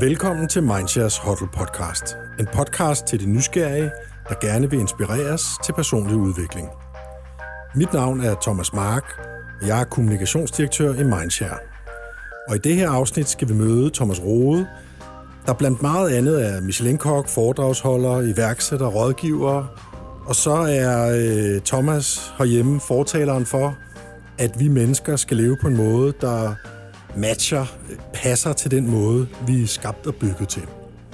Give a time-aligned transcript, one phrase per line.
[0.00, 2.16] Velkommen til Mindshares Huddle Podcast.
[2.40, 3.90] En podcast til de nysgerrige,
[4.28, 6.68] der gerne vil inspireres til personlig udvikling.
[7.74, 9.04] Mit navn er Thomas Mark,
[9.60, 11.58] og jeg er kommunikationsdirektør i Mindshare.
[12.48, 14.66] Og i det her afsnit skal vi møde Thomas Rode,
[15.46, 19.64] der blandt meget andet er Michelin-kok, foredragsholder, iværksætter, rådgiver.
[20.26, 23.76] Og så er øh, Thomas herhjemme fortaleren for,
[24.38, 26.54] at vi mennesker skal leve på en måde, der
[27.16, 27.66] matcher,
[28.14, 30.62] passer til den måde, vi er skabt og bygget til.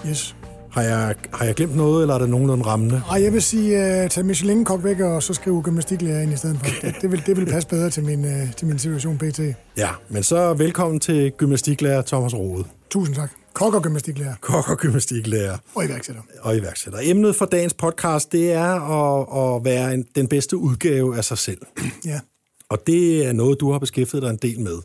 [0.08, 0.36] Yes.
[0.70, 3.02] Har jeg, har jeg glemt noget, eller er der nogenlunde rammende?
[3.10, 6.58] Ej, jeg vil sige, uh, tag Michelin-kok væk, og så skrive gymnastiklærer ind i stedet
[6.58, 6.66] for.
[6.82, 9.40] Det, det, vil, det vil passe bedre til min, uh, til min situation pt.
[9.76, 12.64] Ja, men så velkommen til gymnastiklærer Thomas Rode.
[12.90, 13.30] Tusind tak.
[13.52, 14.34] Kok og gymnastiklærer.
[14.40, 15.58] Kok og gymnastiklærer.
[15.74, 16.22] Og iværksætter.
[16.40, 16.98] Og iværksætter.
[17.02, 21.38] Emnet for dagens podcast, det er at, at være en, den bedste udgave af sig
[21.38, 21.58] selv.
[22.04, 22.20] Ja.
[22.68, 24.78] Og det er noget, du har beskæftiget dig en del med.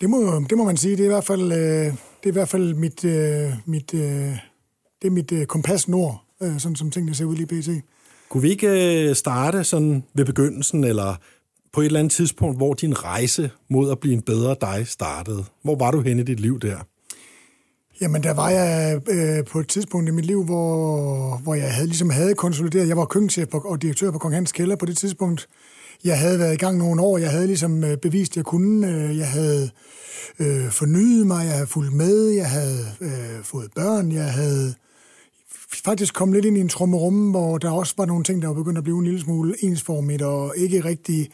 [0.00, 0.96] Det må, det må man sige.
[0.96, 4.00] Det er i hvert fald, uh, det er i hvert fald mit, uh, mit, uh,
[5.02, 7.68] det er mit kompas nord, sådan som tingene ser ud lige pt.
[8.28, 11.14] Kunne vi ikke starte sådan ved begyndelsen, eller
[11.72, 15.44] på et eller andet tidspunkt, hvor din rejse mod at blive en bedre dig startede?
[15.62, 16.78] Hvor var du henne i dit liv der?
[18.00, 21.86] Jamen, der var jeg øh, på et tidspunkt i mit liv, hvor, hvor jeg havde,
[21.86, 22.88] ligesom havde konsolideret.
[22.88, 25.48] Jeg var køkkenchef og direktør på Kong Hans Kælder på det tidspunkt.
[26.04, 27.18] Jeg havde været i gang nogle år.
[27.18, 28.88] Jeg havde ligesom øh, bevist, at jeg kunne.
[28.88, 29.70] Øh, jeg havde
[30.38, 31.46] øh, fornyet mig.
[31.46, 32.28] Jeg havde fulgt med.
[32.28, 34.12] Jeg havde øh, fået børn.
[34.12, 34.74] Jeg havde
[35.84, 38.54] faktisk kommet lidt ind i en trummerum, hvor der også var nogle ting, der var
[38.54, 41.30] begyndt at blive en lille smule ensformigt og ikke rigtig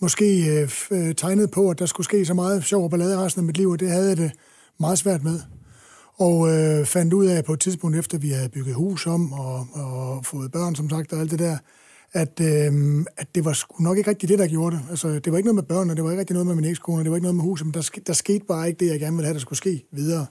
[0.00, 3.40] måske øh, øh, tegnet på, at der skulle ske så meget sjov og ballade resten
[3.40, 4.32] af mit liv, og det havde jeg det
[4.80, 5.40] meget svært med.
[6.16, 9.66] Og øh, fandt ud af på et tidspunkt, efter vi havde bygget hus om og,
[9.72, 11.56] og fået børn, som sagt, og alt det der,
[12.12, 14.82] at, øh, at det var sgu nok ikke rigtig det, der gjorde det.
[14.90, 17.02] Altså, det var ikke noget med børnene, det var ikke rigtig noget med min ekskone,
[17.02, 19.16] det var ikke noget med huset, men der, der skete bare ikke det, jeg gerne
[19.16, 20.26] ville have, der skulle ske videre.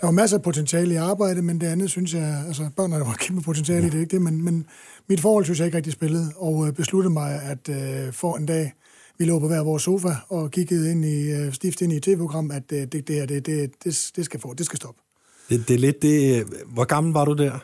[0.00, 3.04] Der var masser af potentiale i arbejde, men det andet synes jeg, altså børnene der
[3.04, 4.66] var kæmpe potentiale i det, ikke det, men, men
[5.08, 8.46] mit forhold synes jeg ikke rigtig spillede, og øh, besluttede mig, at øh, for en
[8.46, 8.72] dag,
[9.18, 12.02] vi lå på hver vores sofa og kiggede ind i, øh, stift ind i et
[12.02, 15.00] tv-program, at øh, det, det her, det, det, det, det, skal få, det skal stoppe.
[15.48, 16.44] Det, det er lidt det...
[16.66, 17.58] Hvor gammel var du der?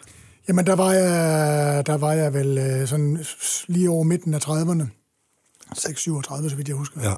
[0.48, 3.24] Jamen, der var jeg, der var jeg vel øh, sådan
[3.66, 4.84] lige over midten af 30'erne.
[5.72, 7.00] 6-37, så vidt jeg husker.
[7.02, 7.14] Ja.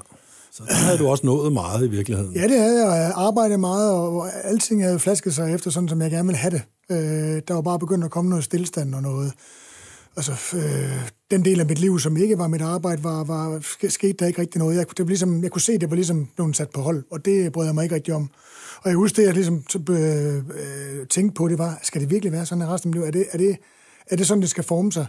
[0.51, 2.33] Så der havde du også nået meget i virkeligheden.
[2.33, 3.01] Ja, det havde jeg.
[3.01, 6.51] Jeg arbejdede meget, og alting havde flasket sig efter, sådan som jeg gerne ville have
[6.51, 6.61] det.
[6.91, 9.33] Øh, der var bare begyndt at komme noget stillestand og noget.
[10.17, 14.13] Altså, øh, den del af mit liv, som ikke var mit arbejde, var, var, skete
[14.13, 14.77] der ikke rigtig noget.
[14.77, 17.25] Jeg, det var ligesom, jeg kunne se, det var ligesom blevet sat på hold, og
[17.25, 18.29] det brød jeg mig ikke rigtig om.
[18.83, 22.31] Og jeg husker det, jeg ligesom øh, øh, tænkte på, det var, skal det virkelig
[22.31, 23.07] være sådan i resten af mit liv?
[23.07, 23.57] Er det, er, det,
[24.07, 25.05] er det sådan, det skal forme sig?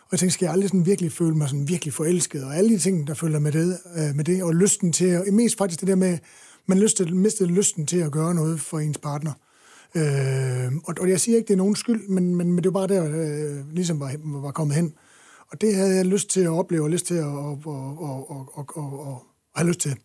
[0.00, 2.44] Og jeg tænkte, skal jeg aldrig sådan virkelig føle mig sådan virkelig forelsket?
[2.44, 5.24] Og alle de ting, der følger med det, øh, med det og lysten til, og
[5.32, 6.18] mest faktisk det der med,
[6.66, 9.32] man lyst mistede lysten til at gøre noget for ens partner.
[9.94, 12.86] Øh, og, og jeg siger ikke, det er nogen skyld, men, men, men det var
[12.86, 14.94] bare der, øh, ligesom var, var kommet hen.
[15.52, 18.30] Og det havde jeg lyst til at opleve, og lyst til at og, og, og,
[18.30, 19.22] og, og, og, og
[19.54, 19.96] have lyst til.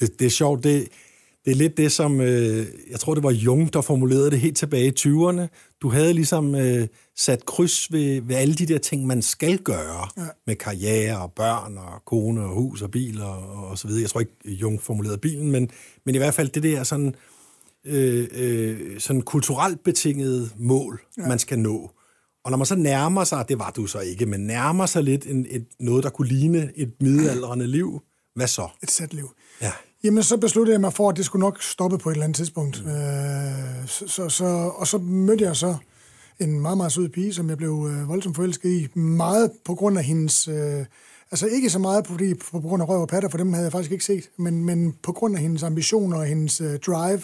[0.00, 0.88] Det, det er sjovt, det,
[1.44, 4.56] det er lidt det, som, øh, jeg tror, det var Jung, der formulerede det helt
[4.56, 5.46] tilbage i 20'erne.
[5.82, 10.08] Du havde ligesom øh, sat kryds ved, ved alle de der ting, man skal gøre
[10.16, 10.26] ja.
[10.46, 13.38] med karriere og børn og kone og hus og bil og,
[13.70, 14.02] og så videre.
[14.02, 15.70] Jeg tror ikke, Jung formulerede bilen, men,
[16.04, 17.31] men i hvert fald det der sådan, øh,
[17.84, 21.28] øh, sådan kulturelt betingede mål, ja.
[21.28, 21.90] man skal nå.
[22.44, 25.26] Og når man så nærmer sig, det var du så ikke, men nærmer sig lidt
[25.26, 28.02] en, et, noget, der kunne ligne et middelaldrende liv,
[28.34, 28.68] hvad så?
[28.82, 29.30] Et sæt liv.
[29.60, 29.72] Ja.
[30.04, 32.36] Jamen, så besluttede jeg mig for, at det skulle nok stoppe på et eller andet
[32.36, 32.84] tidspunkt.
[32.84, 32.90] Mm.
[32.90, 34.44] Øh, så, så, så,
[34.76, 35.76] og så mødte jeg så
[36.40, 38.98] en meget, meget sød pige, som jeg blev øh, voldsomt forelsket i.
[38.98, 40.48] Meget på grund af hendes...
[40.48, 40.84] Øh,
[41.30, 42.18] altså ikke så meget på,
[42.50, 44.94] på grund af røv og patter, for dem havde jeg faktisk ikke set, men, men
[45.02, 47.22] på grund af hendes ambitioner og hendes øh, drive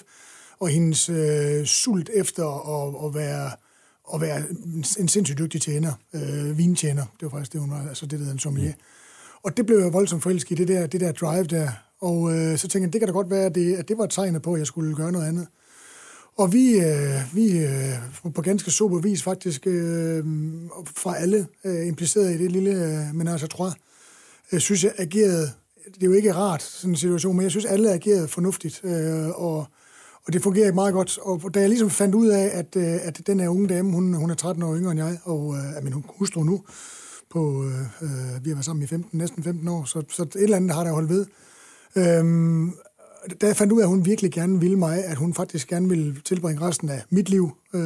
[0.60, 3.50] og hendes øh, sult efter at, at være
[4.14, 4.42] at være
[4.98, 8.18] en sindssygt dygtig tjener, øh, vintjener, det var faktisk det, hun var, altså det, der
[8.18, 8.72] hedder en sommelier.
[8.72, 8.82] Mm.
[9.42, 11.70] Og det blev jeg voldsomt forelsket i, det der, det der drive der,
[12.00, 14.04] og øh, så tænkte jeg, det kan da godt være, at det, at det var
[14.04, 15.46] et tegn på, at jeg skulle gøre noget andet.
[16.36, 20.24] Og vi, øh, vi øh, på ganske super vis faktisk øh,
[20.96, 23.72] fra alle øh, impliceret i det lille øh, menage tror
[24.52, 25.50] øh, synes jeg agerede,
[25.94, 29.28] det er jo ikke rart sådan en situation, men jeg synes alle agerede fornuftigt, øh,
[29.28, 29.66] og,
[30.28, 31.18] og det fungerer meget godt.
[31.18, 34.14] Og da jeg ligesom fandt ud af, at, øh, at den her unge dame, hun,
[34.14, 36.64] hun er 13 år yngre end jeg, og øh, er min hustru nu,
[37.30, 40.36] på, øh, øh vi har været sammen i 15, næsten 15 år, så, så et
[40.36, 41.26] eller andet har der holdt ved.
[41.96, 42.72] Øhm,
[43.40, 45.88] da jeg fandt ud af, at hun virkelig gerne ville mig, at hun faktisk gerne
[45.88, 47.80] ville tilbringe resten af mit liv øh,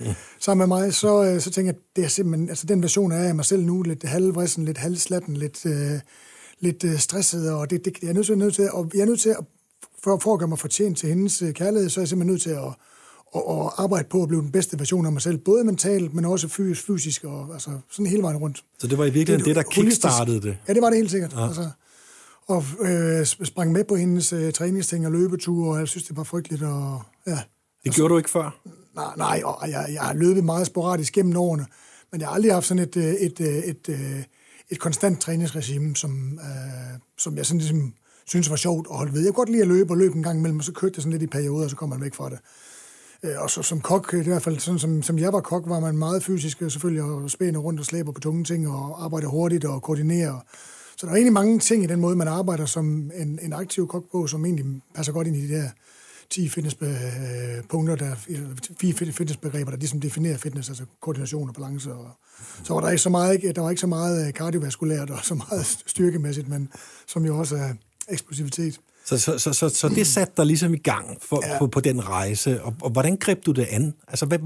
[0.00, 0.14] ja.
[0.40, 3.12] sammen med mig, så, øh, så tænkte jeg, at det er simpelthen, altså den version
[3.12, 6.00] af mig selv nu, lidt halvvrissen, lidt halvslatten, lidt, øh,
[6.60, 9.06] lidt øh, stresset, og det, det, jeg er nødt til, nødt til, og jeg er
[9.06, 9.44] nødt til at,
[10.04, 12.42] for, for at gøre mig fortjent til hendes øh, kærlighed, så er jeg simpelthen nødt
[12.42, 12.74] til at,
[13.32, 16.24] og, og arbejde på at blive den bedste version af mig selv, både mentalt, men
[16.24, 18.64] også fysisk, fysisk og altså, sådan hele vejen rundt.
[18.78, 20.58] Så det var i virkeligheden det, det der kickstartede det?
[20.68, 21.32] Ja, det var det helt sikkert.
[21.32, 21.46] Ja.
[21.46, 21.70] Altså,
[22.46, 26.22] og øh, sprang med på hendes øh, træningsting og løbeture, og jeg synes, det var
[26.22, 26.62] frygteligt.
[26.62, 27.30] Og, ja.
[27.30, 27.38] Det
[27.84, 28.60] altså, gjorde du ikke før?
[28.94, 31.66] Nej, nej og jeg, jeg har løbet meget sporadisk gennem årene,
[32.12, 34.24] men jeg har aldrig haft sådan et, øh, et, et, et, et,
[34.70, 37.94] et konstant træningsregime, som, øh, som jeg sådan ligesom
[38.28, 39.20] synes var sjovt at holde ved.
[39.20, 41.02] Jeg kunne godt lide at løbe og løbe en gang imellem, og så kørte det
[41.02, 42.38] sådan lidt i perioder, og så kom man væk fra det.
[43.22, 45.80] Øh, og så som kok, i hvert fald sådan som, som jeg var kok, var
[45.80, 49.64] man meget fysisk selvfølgelig, og spænder rundt og slæber på tunge ting, og arbejder hurtigt
[49.64, 50.40] og koordinerer.
[50.96, 53.88] Så der er egentlig mange ting i den måde, man arbejder som en, en aktiv
[53.88, 55.68] kok på, som egentlig passer godt ind i de der
[56.30, 58.14] 10 fitnesspunkter, der,
[58.80, 61.92] fire fitnessbegreber, der ligesom definerer fitness, altså koordination og balance.
[61.92, 62.10] Og,
[62.64, 65.34] så var der ikke så meget, der var ikke så meget øh, kardiovaskulært og så
[65.34, 66.68] meget styrkemæssigt, men
[67.06, 67.72] som jo også er
[68.10, 68.80] eksplosivitet.
[69.08, 71.58] Så, så, så, så, så det satte dig ligesom i gang for, ja.
[71.58, 73.94] på, på den rejse, og, og hvordan greb du det an?
[74.08, 74.38] Altså, hvad,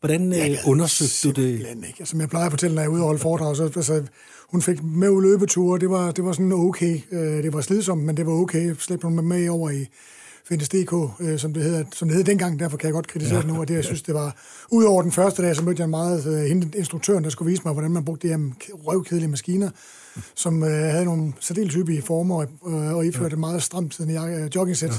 [0.00, 1.66] hvordan øh, undersøgte du det?
[1.88, 2.06] Ikke.
[2.06, 4.02] Som jeg plejer at fortælle, når jeg er ude og holde foredrag, så altså,
[4.48, 7.00] hun fik med løbeture, det var, det var sådan okay.
[7.12, 8.74] Øh, det var slidsomt, men det var okay.
[8.78, 9.86] Slæbte hun med, over i
[10.48, 13.42] Findes.dk, øh, som, det hedder, som det hed dengang, derfor kan jeg godt kritisere ja.
[13.42, 14.36] det nu, og det, jeg synes, det var...
[14.70, 17.72] Udover den første dag, så mødte jeg en meget hende, instruktøren, der skulle vise mig,
[17.72, 18.50] hvordan man brugte de her
[18.86, 19.70] røvkedelige maskiner,
[20.34, 23.40] som øh, havde nogle særdeles hyppige former, øh, og iførte ja.
[23.40, 24.90] meget stramt sådan øh, jogging-sæt.
[24.90, 24.96] Ja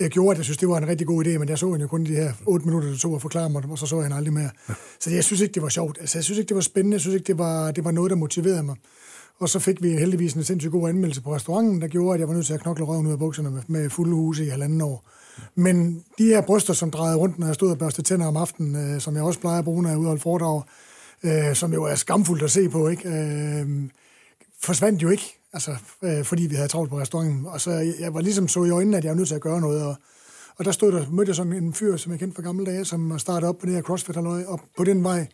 [0.00, 1.82] øh, gjorde, at jeg synes, det var en rigtig god idé, men jeg så hende
[1.82, 4.04] jo kun de her otte minutter, der tog at forklare mig og så så jeg
[4.04, 4.50] hende aldrig mere.
[4.68, 4.74] Ja.
[5.00, 5.98] Så jeg synes ikke, det var sjovt.
[6.00, 6.94] Altså, jeg synes ikke, det var spændende.
[6.94, 8.76] Jeg synes ikke, det var, det var noget, der motiverede mig.
[9.38, 12.28] Og så fik vi heldigvis en sindssygt god anmeldelse på restauranten, der gjorde, at jeg
[12.28, 14.80] var nødt til at knokle røven ud af bukserne med, med fulde huse i halvanden
[14.80, 15.08] år.
[15.54, 18.94] Men de her bryster, som drejede rundt, når jeg stod og børste tænder om aftenen,
[18.94, 20.62] øh, som jeg også plejer at bruge, når jeg udholdt foredrag,
[21.22, 23.08] øh, som jo er skamfuldt at se på, ikke?
[23.08, 23.68] Øh,
[24.62, 27.46] forsvandt jo ikke, altså, øh, fordi vi havde travlt på restauranten.
[27.46, 27.70] Og så
[28.00, 29.82] jeg var ligesom så i øjnene, at jeg var nødt til at gøre noget.
[29.84, 29.96] Og,
[30.56, 32.84] og der stod der, mødte jeg sådan en fyr, som jeg kendte fra gamle dage,
[32.84, 35.26] som startede op på det her crossfit og på den vej,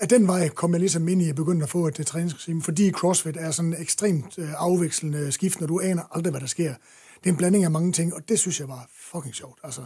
[0.00, 2.90] at den vej kom jeg ligesom ind i at begynde at få et træningsregime, fordi
[2.90, 6.74] CrossFit er sådan ekstremt øh, afvekslende skift, når du aner aldrig, hvad der sker.
[7.18, 9.58] Det er en blanding af mange ting, og det synes jeg var fucking sjovt.
[9.62, 9.80] Altså,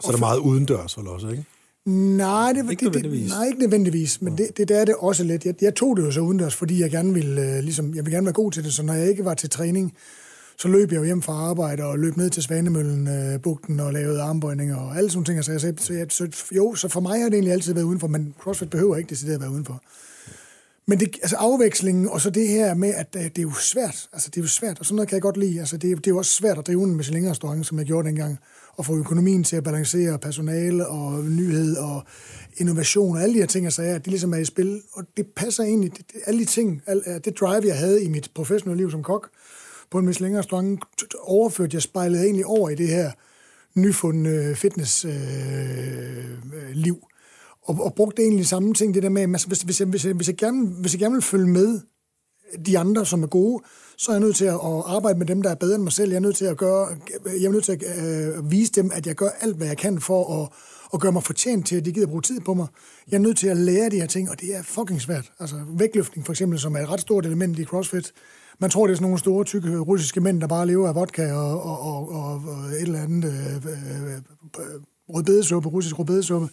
[0.00, 1.44] så er det meget udendørs, vel også, ikke?
[1.86, 5.24] Nej, det, ikke det, det, nej, ikke nødvendigvis, men det, det, det er det også
[5.24, 5.44] lidt.
[5.44, 8.12] Jeg, jeg tog det jo så udendørs, fordi jeg gerne ville, øh, ligesom, jeg vil
[8.12, 9.94] gerne være god til det, så når jeg ikke var til træning,
[10.58, 13.92] så løb jeg jo hjem fra arbejde og løb ned til Svanemøllen, øh, bugten og
[13.92, 15.44] lavede armbøjninger og alle sådan ting.
[15.44, 18.08] Så, jeg, så, jeg, så, jo, så for mig har det egentlig altid været udenfor,
[18.08, 19.82] men CrossFit behøver ikke det at være udenfor.
[20.86, 24.08] Men det, altså afvekslingen, og så det her med, at det er jo svært.
[24.12, 25.60] Altså, det er jo svært, og sådan noget kan jeg godt lide.
[25.60, 28.38] Altså, det, det er jo også svært at drive en Michelin-restaurant, som jeg gjorde dengang,
[28.76, 32.02] og få økonomien til at balancere personale og nyhed og
[32.56, 34.82] innovation og alle de her ting, altså, at de ligesom er i spil.
[34.92, 38.30] Og det passer egentlig, det, alle de ting, alt, det drive, jeg havde i mit
[38.34, 39.30] professionelle liv som kok,
[39.90, 40.80] på en Michelin-restaurant,
[41.20, 43.10] overførte jeg spejlet egentlig over i det her
[43.74, 45.12] nyfundne fitness-liv.
[46.94, 47.08] Øh, øh
[47.62, 50.28] og, og brugte egentlig samme ting, det der med, hvis, hvis, jeg, hvis, jeg, hvis,
[50.28, 51.80] jeg gerne, hvis jeg gerne vil følge med
[52.66, 53.64] de andre, som er gode,
[54.02, 54.54] så er jeg nødt til at,
[54.86, 56.10] arbejde med dem, der er bedre end mig selv.
[56.10, 56.88] Jeg er nødt til at gøre,
[57.24, 60.00] jeg er nødt til at øh, vise dem, at jeg gør alt, hvad jeg kan
[60.00, 60.48] for at,
[60.94, 62.66] at gøre mig fortjent til, at de gider bruge tid på mig.
[63.10, 65.32] Jeg er nødt til at lære de her ting, og det er fucking svært.
[65.40, 68.12] Altså vægtløftning for eksempel, som er et ret stort element i CrossFit,
[68.58, 71.32] man tror, det er sådan nogle store, tykke russiske mænd, der bare lever af vodka
[71.32, 74.20] og, og, og, og et eller andet øh, øh,
[75.08, 76.48] rødbedesuppe, russisk rødbedesuppe.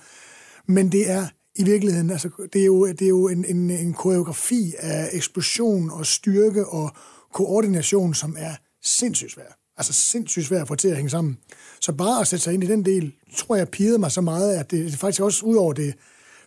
[0.67, 3.93] Men det er i virkeligheden, altså, det er jo, det er jo en, en, en
[3.93, 6.91] koreografi af eksplosion og styrke og
[7.33, 8.51] koordination, som er
[8.83, 9.57] sindssygt svær.
[9.77, 11.37] Altså sindssygt svært at få til at hænge sammen.
[11.81, 14.55] Så bare at sætte sig ind i den del, tror jeg pirrede mig så meget,
[14.55, 15.93] at det, det faktisk også ud over det,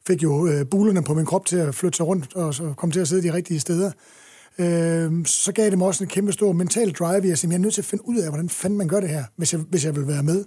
[0.07, 2.93] fik jo øh, bulerne på min krop til at flytte sig rundt og så komme
[2.93, 3.91] til at sidde de rigtige steder
[4.59, 7.23] øh, så gav det mig også en kæmpe stor mental drive.
[7.29, 9.25] Jeg, jeg er nødt til at finde ud af, hvordan fanden man gør det her,
[9.37, 10.45] hvis jeg, hvis jeg vil være med.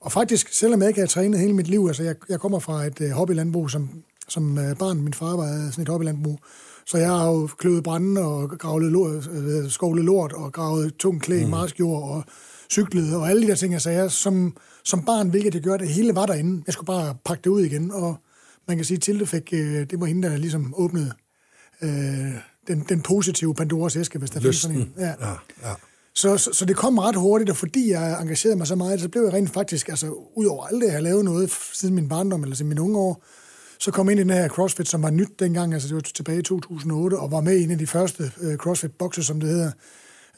[0.00, 2.84] Og faktisk, selvom jeg ikke har trænet hele mit liv, altså jeg, jeg kommer fra
[2.84, 3.90] et øh, hobbylandbrug, som,
[4.28, 6.40] som øh, barn, min far var sådan et hobbylandbrug,
[6.86, 11.22] så jeg har jo kløvet brænde og gravet lort, uh, skovlet lort og gravet tung
[11.22, 11.50] klæ i mm.
[11.50, 12.24] marskjord og
[12.70, 15.92] cyklet og alle de der ting, jeg sagde, som, som barn, hvilket jeg gjorde, det
[15.92, 16.62] hele var derinde.
[16.66, 18.16] Jeg skulle bare pakke det ud igen, og
[18.68, 21.12] man kan sige, til det fik, uh, det var hende, der ligesom åbnede
[21.82, 21.88] uh,
[22.68, 24.92] den, den positive Pandoras æske, hvis der findes sådan en.
[24.98, 25.06] Ja.
[25.06, 25.74] Ja, ja.
[26.14, 29.08] Så, så, så det kom ret hurtigt, og fordi jeg engagerede mig så meget, så
[29.08, 32.42] blev jeg rent faktisk, altså udover alt det, jeg har lavet noget siden min barndom,
[32.42, 33.24] eller siden mine unge år,
[33.78, 36.38] så kom ind i den her CrossFit, som var nyt dengang, altså det var tilbage
[36.38, 39.70] i 2008, og var med i en af de første uh, CrossFit-bokse, som det hedder,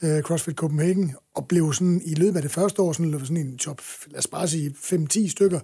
[0.02, 3.58] uh, CrossFit Copenhagen, og blev sådan i løbet af det første år, sådan, sådan en
[3.58, 5.60] top, lad os bare sige 5-10 stykker,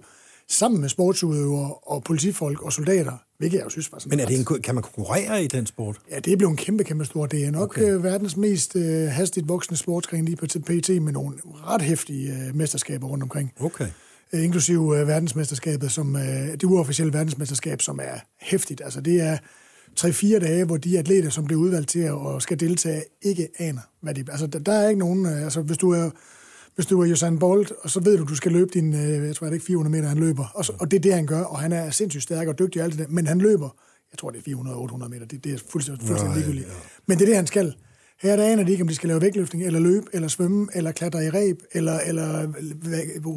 [0.49, 4.25] sammen med sportsudøvere og politifolk og soldater, hvilket jeg jo synes var sådan Men er
[4.25, 5.97] det en, kan man konkurrere i den sport?
[6.11, 7.25] Ja, det er blevet en kæmpe, kæmpe stor.
[7.25, 7.93] Det er nok okay.
[7.93, 12.55] øh, verdens mest øh, hastigt voksende sportsgren lige på PT med nogle ret hæftige øh,
[12.55, 13.53] mesterskaber rundt omkring.
[13.59, 13.87] Okay.
[14.35, 18.81] Øh, inklusive øh, verdensmesterskabet, som, øh, det uofficielle verdensmesterskab, som er hæftigt.
[18.83, 19.37] Altså det er
[19.99, 23.81] 3-4 dage, hvor de atleter, som bliver udvalgt til at og skal deltage, ikke aner,
[24.01, 24.25] hvad de...
[24.31, 25.25] Altså der, er ikke nogen...
[25.25, 26.09] Altså hvis du er
[26.75, 29.45] hvis du er Usain Bolt, og så ved du, du skal løbe din, jeg tror
[29.45, 30.45] det er ikke 400 meter, han løber.
[30.53, 32.81] Og, så, og det er det, han gør, og han er sindssygt stærk og dygtig
[32.81, 33.69] og alt det der, men han løber,
[34.11, 36.67] jeg tror det er 400-800 meter, det, det er fuldstændig, fuldstændig ligegyldigt.
[36.67, 36.79] Ja, ja.
[37.05, 37.75] Men det er det, han skal.
[38.21, 40.91] Her der aner de ikke, om de skal lave vægtløftning, eller løbe, eller svømme, eller
[40.91, 42.53] klatre i reb, eller, eller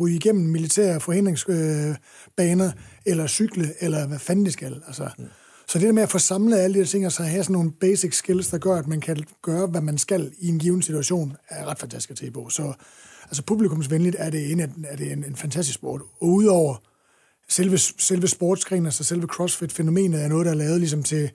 [0.00, 2.72] ryge igennem militære forhindringsbaner, øh,
[3.06, 4.82] eller cykle, eller hvad fanden de skal.
[4.86, 5.24] Altså, mm.
[5.68, 7.52] Så det der med at få samlet alle de her ting, og så have sådan
[7.52, 10.82] nogle basic skills, der gør, at man kan gøre, hvad man skal i en given
[10.82, 12.48] situation, er ret fantastisk at se på.
[12.48, 12.72] Så
[13.24, 16.00] altså publikumsvenligt er det en, er det en, en fantastisk sport.
[16.20, 16.76] Og udover
[17.48, 21.30] selve, selve sportsgrenen, altså selve CrossFit-fænomenet, er noget, der er lavet ligesom til,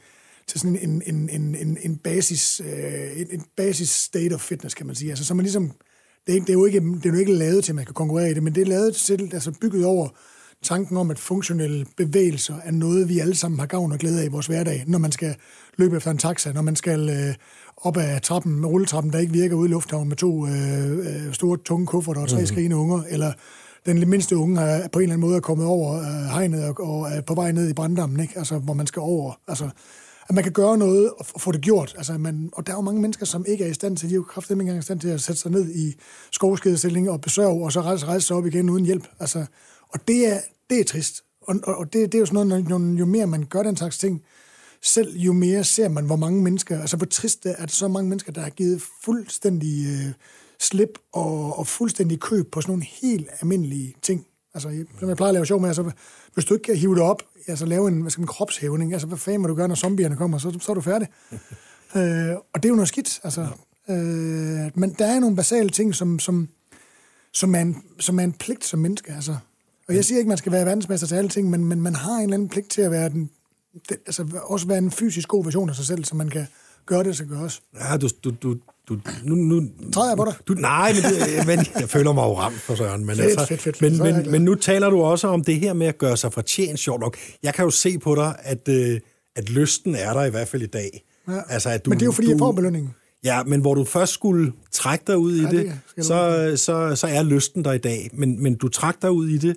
[0.47, 4.75] til sådan en, en, en, en, en basis, øh, en, en basis state of fitness,
[4.75, 5.09] kan man sige.
[5.09, 5.71] Altså, så man ligesom,
[6.25, 7.85] det er, ikke, det, er jo ikke, det er jo ikke lavet til, at man
[7.85, 10.09] kan konkurrere i det, men det er lavet til, altså bygget over
[10.63, 14.25] tanken om, at funktionelle bevægelser er noget, vi alle sammen har gavn og glæde af
[14.25, 15.35] i vores hverdag, når man skal
[15.77, 17.35] løbe efter en taxa, når man skal øh,
[17.77, 21.33] op ad trappen med rulletrappen, der ikke virker ude i lufthavnen med to øh, øh
[21.33, 22.45] store, tunge kufferter og tre mm.
[22.45, 23.33] skrigende unger, eller
[23.85, 26.79] den mindste unge er på en eller anden måde er kommet over øh, hegnet og,
[26.79, 28.33] og er på vej ned i branddammen, ikke?
[28.37, 29.39] Altså, hvor man skal over.
[29.47, 29.69] Altså,
[30.29, 31.95] at man kan gøre noget og få det gjort.
[31.97, 34.13] Altså, man, og der er jo mange mennesker, som ikke er i stand til, de
[34.13, 35.95] er jo kraftigt ikke engang i stand til at sætte sig ned i
[36.31, 39.07] skovskedestilling og besøge, og så rejse, rejse sig op igen uden hjælp.
[39.19, 39.45] Altså,
[39.89, 40.39] og det er,
[40.69, 41.23] det er trist.
[41.41, 43.97] Og, og det, det er jo sådan noget, jo, jo mere man gør den slags
[43.97, 44.21] ting,
[44.81, 47.87] selv jo mere ser man, hvor mange mennesker, altså hvor trist det er, at så
[47.87, 50.13] mange mennesker, der har givet fuldstændig øh,
[50.59, 54.25] slip og, og fuldstændig køb på sådan nogle helt almindelige ting.
[54.53, 55.91] Altså, som jeg plejer at lave sjov med, altså,
[56.33, 59.07] hvis du ikke kan hive det op, altså lave en, hvad skal man, kropshævning, altså
[59.07, 61.07] hvad fanden må du gøre, når zombierne kommer, så, så er du færdig.
[61.97, 63.47] øh, og det er jo noget skidt, altså.
[63.89, 66.49] Øh, men der er nogle basale ting, som, som,
[67.33, 69.37] som, er en, som er en pligt som menneske, altså.
[69.87, 71.95] Og jeg siger ikke, at man skal være verdensmester til alle ting, men, men man
[71.95, 73.29] har en eller anden pligt til at være den,
[73.89, 76.45] det, altså også være en fysisk god version af sig selv, så man kan
[76.85, 77.61] gøre det, så gøres.
[77.79, 78.57] Ja, du, du, du,
[78.89, 80.33] du, nu, nu, Træder jeg på dig?
[80.47, 83.05] Du, nej, men, det, men jeg føler mig jo ramt for Søren.
[83.05, 83.81] Men, fedt, altså, fedt, fedt.
[83.81, 86.79] Men, men, men nu taler du også om det her med at gøre sig fortjent
[86.79, 87.17] sjovt nok.
[87.43, 88.99] Jeg kan jo se på dig, at, øh,
[89.35, 91.03] at lysten er der i hvert fald i dag.
[91.27, 91.39] Ja.
[91.49, 92.91] Altså, at du, men det er jo fordi, du, jeg får belønningen.
[93.23, 96.95] Ja, men hvor du først skulle trække dig ud i ja, det, det så, så,
[96.95, 98.09] så er lysten der i dag.
[98.13, 99.55] Men, men du trækker dig ud i det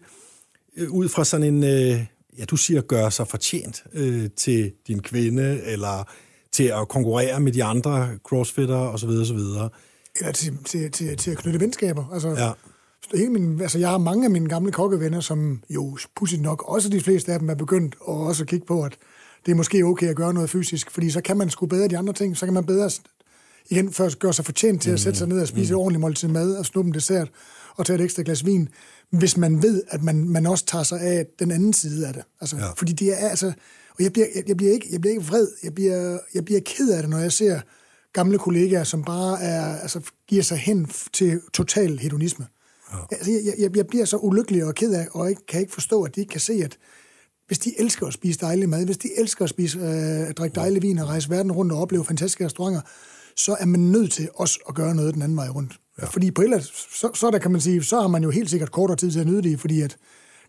[0.77, 1.65] øh, ud fra sådan en...
[1.65, 2.05] Øh,
[2.39, 6.09] ja, du siger, gøre sig fortjent øh, til din kvinde, eller
[6.57, 9.09] til at konkurrere med de andre crossfitter osv.
[9.09, 9.37] osv.
[9.37, 12.05] Eller til, til, til, til at knytte venskaber.
[12.13, 12.51] Altså, ja.
[13.15, 16.89] Hele min, altså jeg har mange af mine gamle kokkevenner, som jo pudsigt nok, også
[16.89, 18.93] de fleste af dem er begyndt at også kigge på, at
[19.47, 21.99] det er måske okay at gøre noget fysisk, fordi så kan man sgu bedre de
[21.99, 22.91] andre ting, så kan man bedre
[23.71, 25.81] igen først gøre sig fortjent til at sætte sig ned og spise mm.
[25.81, 27.29] ordentligt måltid mad og snuppe en dessert
[27.77, 28.69] og tage et ekstra glas vin,
[29.11, 32.23] hvis man ved, at man, man også tager sig af den anden side af det.
[32.41, 32.71] Altså, ja.
[32.77, 33.53] Fordi det er altså...
[33.99, 36.61] Og jeg bliver, jeg, jeg, bliver ikke, jeg bliver ikke vred, jeg bliver, jeg bliver
[36.61, 37.61] ked af det, når jeg ser
[38.13, 42.47] gamle kollegaer, som bare er, altså, giver sig hen til total hedonisme.
[42.93, 42.99] Ja.
[43.11, 46.03] Altså, jeg, jeg, jeg bliver så ulykkelig og ked af, og ikke, kan ikke forstå,
[46.03, 46.79] at de ikke kan se, at
[47.47, 50.83] hvis de elsker at spise dejlig mad, hvis de elsker at spise, øh, drikke dejlig
[50.83, 52.81] vin og rejse verden rundt og opleve fantastiske restauranter,
[53.37, 55.81] så er man nødt til også at gøre noget den anden vej rundt.
[56.01, 56.07] Ja.
[56.07, 58.73] Fordi på et så, så der kan man sige, så har man jo helt sikkert
[58.73, 59.97] kortere tid til at nyde det, fordi at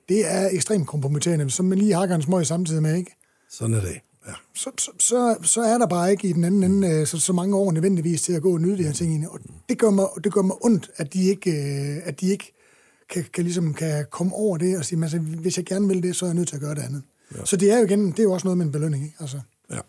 [0.10, 3.17] det er ekstremt kompromitterende, som man lige hakker en smøg samtidig med, ikke?
[3.52, 4.34] Sådan er det, ja.
[4.56, 7.34] Så, så, så, så er der bare ikke i den anden ende øh, så, så
[7.34, 9.30] mange år nødvendigvis til at gå og nyde de her ting.
[9.30, 9.40] Og
[9.70, 12.54] det gør mig, det gør mig ondt, at de ikke, øh, at de ikke
[13.10, 16.16] kan, kan, ligesom, kan komme over det og sige, altså, hvis jeg gerne vil det,
[16.16, 17.04] så er jeg nødt til at gøre det andet.
[17.38, 17.46] Ja.
[17.46, 19.16] Så det er jo igen, det er jo også noget med en belønning, ikke?
[19.20, 19.40] Altså.
[19.72, 19.80] Ja.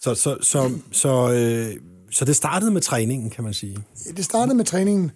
[0.00, 1.80] Så, så, så, så øh,
[2.10, 3.76] så det startede med træningen, kan man sige?
[4.16, 5.10] Det startede med træningen,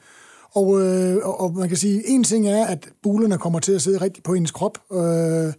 [0.55, 3.83] og, øh, og, og man kan sige, en ting er, at bulerne kommer til at
[3.83, 5.53] sidde rigtig på ens krop, øh,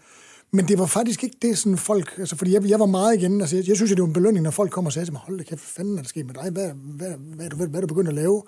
[0.56, 2.14] men det var faktisk ikke det, sådan folk...
[2.18, 3.42] Altså, fordi jeg, jeg var meget igen...
[3.42, 5.22] Altså, jeg, jeg synes, det var en belønning, når folk kommer og sagde til mig,
[5.22, 6.50] hold da kæft, hvad fanden er der sket med dig?
[6.52, 8.44] Hvad, hvad, hvad, hvad, hvad er du begyndt at lave?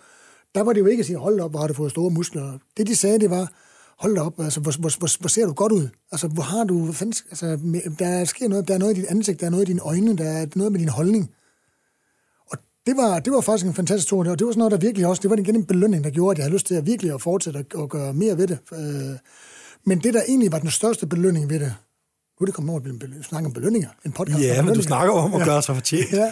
[0.55, 2.57] Der var det jo ikke at sige, hold op, hvor har du fået store muskler.
[2.77, 3.51] Det, de sagde, det var,
[3.99, 5.87] hold da op, altså, hvor, hvor, hvor, hvor ser du godt ud?
[6.11, 6.87] Altså, hvor har du...
[6.87, 7.59] Altså,
[7.99, 10.17] der sker noget, der er noget i dit ansigt, der er noget i dine øjne,
[10.17, 11.31] der er noget med din holdning
[12.51, 14.77] Og det var, det var faktisk en fantastisk tur, og det var sådan noget, der
[14.77, 16.85] virkelig også, det var igen en belønning, der gjorde, at jeg havde lyst til at
[16.85, 18.57] virkelig at fortsætte og gøre mere ved det.
[18.73, 19.17] Øh,
[19.83, 21.73] men det, der egentlig var den største belønning ved det,
[22.39, 22.81] nu er det kommet over
[23.19, 23.89] at snakke om belønninger.
[24.05, 26.11] En podcast ja, men du snakker om at gøre sig fortjent.
[26.11, 26.31] ja.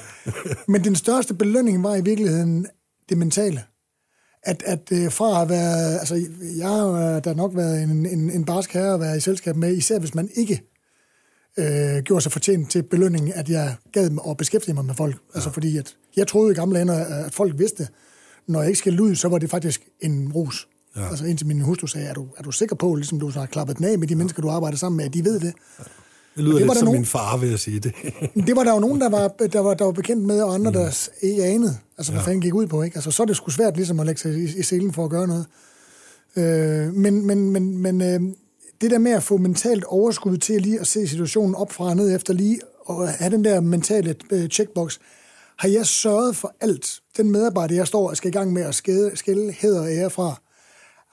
[0.68, 2.68] Men den største belønning var i virkeligheden
[3.10, 3.64] det mentale.
[4.44, 6.16] At, at øh, fra at være, altså
[6.58, 9.74] jeg har da nok været en, en, en barsk herre at være i selskab med,
[9.74, 10.62] især hvis man ikke
[11.60, 15.14] øh, gjorde sig fortjent til belønningen, at jeg gad at beskæftige mig med folk.
[15.14, 15.38] Altså, ja.
[15.38, 17.88] Altså fordi, at jeg troede i gamle ender, at folk vidste,
[18.48, 20.68] når jeg ikke skal ud, så var det faktisk en rus.
[20.96, 21.10] Ja.
[21.10, 23.78] Altså indtil min hustru sagde, er du, er du sikker på, ligesom du har klappet
[23.78, 25.54] den af med de mennesker, du arbejder sammen med, at de ved det?
[25.80, 25.84] Ja.
[26.36, 27.94] Det lyder det lidt som nogen, min far, vil jeg sige det.
[28.48, 30.72] det var der jo nogen, der var, der var, der var bekendt med, og andre,
[30.72, 31.30] der mm.
[31.30, 32.28] ikke anede, altså hvad ja.
[32.28, 32.82] fanden gik ud på.
[32.82, 32.96] Ikke?
[32.96, 35.10] Altså, så er det sgu svært ligesom at lægge sig i, i selen for at
[35.10, 35.46] gøre noget.
[36.36, 38.20] Øh, men men, men, men øh,
[38.82, 41.96] det der med at få mentalt overskud til lige at se situationen op fra og
[41.96, 44.98] ned efter lige, og have den der mentale øh, checkbox,
[45.58, 47.00] har jeg sørget for alt.
[47.18, 50.10] Den medarbejder, jeg står og skal i gang med at skælde, skælde hæder og ære
[50.10, 50.42] fra,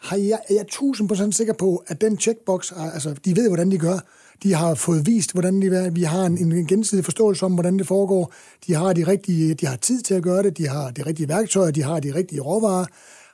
[0.03, 3.79] har jeg, er jeg 1000% sikker på, at den checkbox, altså de ved, hvordan de
[3.79, 3.99] gør,
[4.43, 5.91] de har fået vist, hvordan de er.
[5.91, 8.33] Vi har en, en gensidig forståelse om, hvordan det foregår.
[8.67, 10.59] De har, de, rigtige, de har tid til at gøre det.
[10.59, 11.71] De har de rigtige værktøjer.
[11.71, 12.87] De har de rigtige råvarer.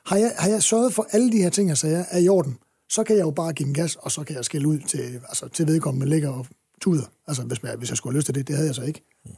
[0.05, 2.57] Har jeg, har jeg sørget for alle de her ting, jeg sagde, er i orden,
[2.89, 5.21] så kan jeg jo bare give den gas, og så kan jeg skælde ud til,
[5.29, 6.45] altså, til vedkommende ligger og
[6.81, 7.03] tuder.
[7.27, 9.03] Altså, hvis jeg, hvis jeg skulle have lyst til det, det havde jeg så ikke.
[9.25, 9.31] Mm.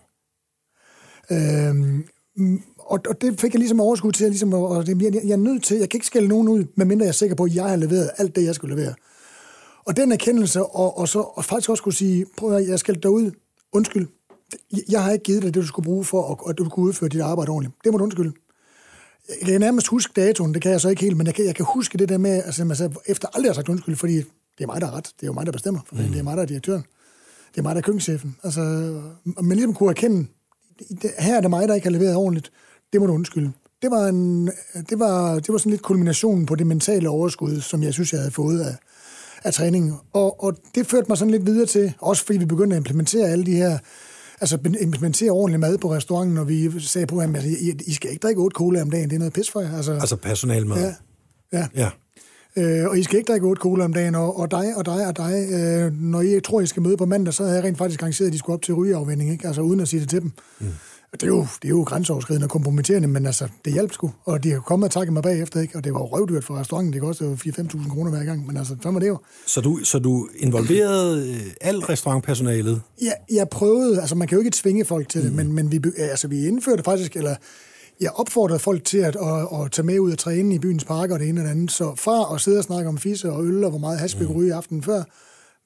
[1.36, 2.06] Øhm,
[2.78, 5.64] og, og det fik jeg ligesom overskud til, ligesom, og det, jeg, jeg er nødt
[5.64, 7.76] til, jeg kan ikke skælde nogen ud, medmindre jeg er sikker på, at jeg har
[7.76, 8.94] leveret alt det, jeg skulle levere.
[9.86, 13.04] Og den erkendelse, og, og så og faktisk også kunne sige, prøv at jeg skal
[13.04, 13.32] dig ud,
[13.72, 14.08] undskyld,
[14.90, 17.10] jeg har ikke givet dig det, du skulle bruge for, at, at du kunne udføre
[17.10, 17.76] dit arbejde ordentligt.
[17.84, 18.34] Det må du undskylde.
[19.30, 21.56] Jeg kan nærmest huske datoen, det kan jeg så ikke helt, men jeg kan, jeg
[21.56, 24.16] kan huske det der med, altså, man sagde, efter aldrig har sagt undskyld, fordi
[24.58, 25.06] det er mig, der er ret.
[25.06, 25.80] Det er jo mig, der bestemmer.
[25.86, 26.02] For mm.
[26.02, 26.84] Det er mig, der er direktøren.
[27.52, 28.36] Det er mig, der er køkkenchefen.
[28.44, 28.62] Altså,
[29.24, 30.28] men ligesom kunne erkende,
[31.20, 32.52] her er det mig, der ikke har leveret ordentligt.
[32.94, 33.52] Det må du undskylde.
[33.82, 34.48] Det var, en,
[34.90, 38.20] det var, det var sådan lidt kulminationen på det mentale overskud, som jeg synes, jeg
[38.20, 38.76] havde fået af,
[39.44, 39.94] af træningen.
[40.14, 43.30] Og, og det førte mig sådan lidt videre til, også fordi vi begyndte at implementere
[43.30, 43.78] alle de her,
[44.42, 48.12] altså implementere ordentlig mad på restauranten, og vi sagde på ham, at I, I skal
[48.12, 49.76] ikke drikke otte cola om dagen, det er noget pis for jer.
[49.76, 50.78] Altså, altså personalmad?
[50.78, 50.96] Ja.
[51.54, 51.68] ja.
[51.76, 51.90] ja.
[52.56, 55.08] Øh, og I skal ikke drikke otte cola om dagen, og, og dig og dig
[55.08, 55.48] og dig.
[55.52, 58.28] Øh, når I tror, I skal møde på mandag, så havde jeg rent faktisk arrangeret,
[58.28, 59.48] at de skulle op til rygeafvinding, ikke?
[59.48, 60.32] Altså uden at sige det til dem.
[60.60, 60.68] Mm.
[61.12, 64.12] Det er, jo, det er jo grænseoverskridende og kompromitterende, men altså, det hjalp sgu.
[64.26, 65.76] Og de har kommet og takket mig bagefter, ikke?
[65.76, 66.94] Og det var røvdyrt for restauranten.
[66.94, 69.18] Det kostede jo 4-5.000 kroner hver gang, men altså, så var det jo.
[69.46, 72.82] Så du, så du involverede øh, alt restaurantpersonalet?
[73.02, 74.02] Ja, jeg prøvede.
[74.02, 75.38] Altså, man kan jo ikke tvinge folk til det, mm.
[75.38, 77.36] men, men vi, altså, vi indførte faktisk, eller
[78.02, 81.14] jeg opfordrede folk til at, at, at tage med ud og træne i byens parker
[81.14, 81.72] og det ene og det andet.
[81.72, 84.26] Så fra at sidde og snakke om fisse og øl og hvor meget hash vi
[84.26, 84.48] mm.
[84.48, 85.04] i aften før,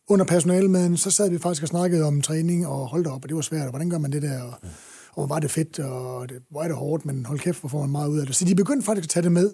[0.09, 3.35] under personalemaden, så sad vi faktisk og snakkede om træning og holdt op, og det
[3.35, 4.41] var svært, og hvordan gør man det der?
[4.41, 4.69] Og, mm
[5.15, 7.69] og hvor var det fedt, og det, hvor er det hårdt, men hold kæft, hvor
[7.69, 8.35] får man meget ud af det.
[8.35, 9.51] Så de begyndte faktisk at tage det med.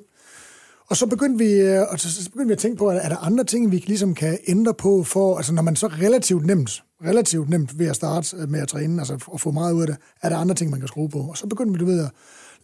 [0.88, 3.18] Og så begyndte vi, øh, og så begyndte vi at tænke på, at er der
[3.18, 7.50] andre ting, vi ligesom kan ændre på, for, altså når man så relativt nemt, relativt
[7.50, 10.30] nemt ved at starte med at træne, altså at få meget ud af det, er
[10.30, 11.20] der andre ting, man kan skrue på.
[11.20, 12.12] Og så begyndte vi, du ved, at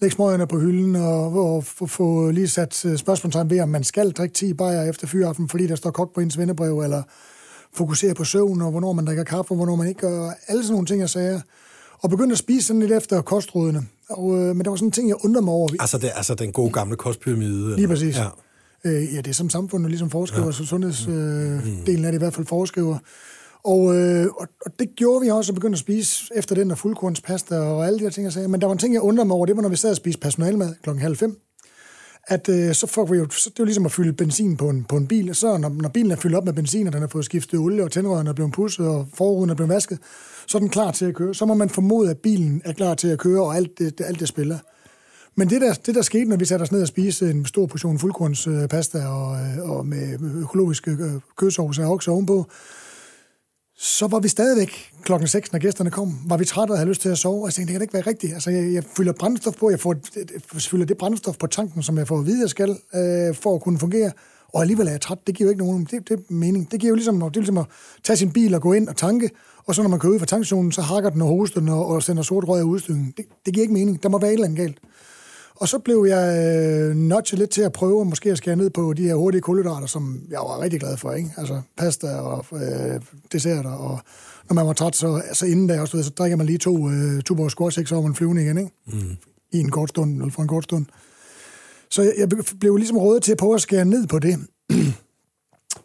[0.01, 3.83] lægge småøjerne på hylden, og, og få, få lige sat øh, spørgsmålstegn ved, om man
[3.83, 7.03] skal drikke 10 bajer efter fyraften, fordi der står kok på ens vennebrev, eller
[7.73, 10.31] fokusere på søvn, og hvornår man drikker kaffe, og hvornår man ikke gør.
[10.47, 11.41] Alle sådan nogle ting, jeg sagde
[11.99, 13.87] og begyndte at spise sådan lidt efter kostrådene.
[14.09, 15.69] Og, øh, men der var sådan en ting, jeg undrede mig over.
[15.79, 17.75] Altså, det, altså den gode gamle kostpyramide?
[17.75, 18.17] Lige præcis.
[18.17, 18.27] Ja.
[18.83, 20.51] Øh, ja, det er som samfundet ligesom foreskriver, ja.
[20.51, 22.05] så sundhedsdelen øh, mm.
[22.05, 22.97] af det i hvert fald foreskriver.
[23.63, 26.75] Og, øh, og, og det gjorde vi også, og begyndte at spise efter den der
[26.75, 28.47] fuldkornspasta og alle de der ting, jeg sagde.
[28.47, 29.97] Men der var en ting, jeg undrede mig over, det var, når vi sad og
[29.97, 31.41] spiste personalmad klokken halv fem
[32.27, 34.69] at øh, så får vi jo, så det er jo ligesom at fylde benzin på
[34.69, 35.35] en, på en bil.
[35.35, 37.83] Så når, når bilen er fyldt op med benzin, og den har fået skiftet olie,
[37.83, 39.99] og tændrørene er blevet pudset, og forruden er blevet vasket,
[40.47, 41.33] så er den klar til at køre.
[41.33, 44.05] Så må man formode, at bilen er klar til at køre, og alt det, det,
[44.05, 44.57] alt det spiller.
[45.35, 47.65] Men det der, det, der skete, når vi satte os ned og spiste en stor
[47.65, 52.45] portion fuldkornspasta og, øh, og med økologiske øh, kødsovs og okse ovenpå,
[53.79, 57.01] så var vi stadigvæk klokken 6, når gæsterne kom, var vi trætte og havde lyst
[57.01, 58.33] til at sove, og jeg tænkte, det kan da ikke være rigtigt.
[58.33, 59.95] Altså, jeg, jeg fylder brændstof på, jeg får,
[60.53, 63.55] jeg fylder det brændstof på tanken, som jeg får at vide, jeg skal, øh, for
[63.55, 64.11] at kunne fungere,
[64.53, 65.27] og alligevel er jeg træt.
[65.27, 66.71] Det giver jo ikke nogen det, det mening.
[66.71, 67.65] Det giver jo ligesom, det er ligesom at
[68.03, 69.29] tage sin bil og gå ind og tanke,
[69.65, 71.85] og så når man kører ud fra tankstationen, så hakker den og hoster den og,
[71.85, 73.13] og sender sort røg af udstykningen.
[73.17, 74.03] Det, det giver ikke mening.
[74.03, 74.77] Der må være et eller andet galt.
[75.59, 76.53] Og så blev jeg
[76.89, 79.87] øh, notchet lidt til at prøve måske at skære ned på de her hurtige kulhydrater,
[79.87, 81.11] som jeg var rigtig glad for.
[81.11, 81.29] Ikke?
[81.37, 83.71] Altså pasta og øh, desserter.
[83.71, 83.99] Og
[84.49, 87.21] når man var træt, så, så inden da også, så drikker man lige to øh,
[87.21, 88.57] tuborg squash, så var man flyvende igen.
[88.57, 88.71] Ikke?
[88.87, 89.17] Mm.
[89.51, 90.85] I en kort stund, eller for en kort stund.
[91.89, 94.39] Så jeg, jeg blev ligesom rådet til at prøve at skære ned på det.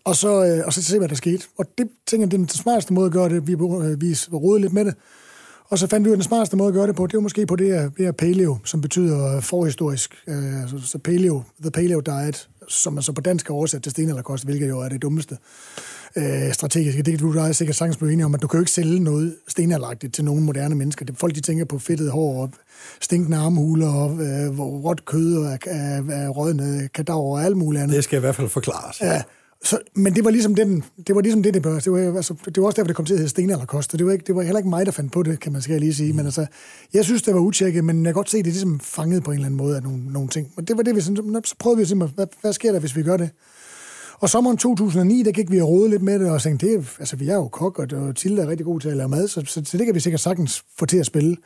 [0.04, 1.44] og, så, øh, og så se, hvad der skete.
[1.58, 3.46] Og det tænker jeg, det er den smarteste måde at gøre det.
[3.46, 4.94] Vi, øh, vi rådede lidt med det.
[5.72, 7.20] Og så fandt vi ud af, den smarteste måde at gøre det på, det var
[7.20, 10.14] måske på det her, det her paleo, som betyder forhistorisk.
[10.26, 10.35] Øh,
[10.68, 14.44] så, så paleo, the paleo diet, som man så på dansk er oversat til stenalderkost,
[14.44, 15.37] hvilket jo er det dummeste
[16.16, 17.02] øh, strategiske.
[17.02, 19.00] Det kan du da sikkert sagtens blive enig om, at du kan jo ikke sælge
[19.00, 21.06] noget stenalderagtigt til nogle moderne mennesker.
[21.06, 22.50] Det, folk de tænker på fedtet hår og
[23.00, 27.96] stinkende armhuler og øh, råt kød og øh, rådne kadaver og alt muligt andet.
[27.96, 29.00] Det skal i hvert fald forklares.
[29.00, 29.22] Ja,
[29.64, 31.79] Så, men det var ligesom den, det var ligesom det, det bør.
[31.79, 33.92] Det var, altså, det var også derfor, det kom til at hedde Sten eller Kost.
[33.92, 35.81] Det var, ikke, det var heller ikke mig, der fandt på det, kan man skal
[35.81, 36.12] lige sige.
[36.12, 36.16] Mm.
[36.16, 36.46] Men altså,
[36.94, 39.35] jeg synes, det var utjekket, men jeg kan godt se, det ligesom fanget på en
[39.35, 40.53] eller anden måde af nogle, nogle ting.
[40.57, 42.96] Og det var det, vi sådan, så prøvede vi simpelthen, hvad, hvad sker der, hvis
[42.96, 43.31] vi gør det?
[44.18, 47.16] Og sommeren 2009, der gik vi og rode lidt med det, og tænkte, det, altså,
[47.16, 49.62] vi er jo kok, og Tilde er rigtig god til at lave mad, så, så,
[49.64, 51.37] så det kan vi sikkert sagtens få til at spille.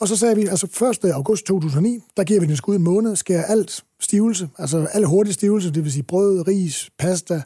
[0.00, 1.10] Og så sagde vi, altså 1.
[1.10, 5.34] august 2009, der giver vi den skud en måned, skærer alt stivelse, altså alle hurtige
[5.34, 7.42] stivelse, det vil sige brød, ris, pasta,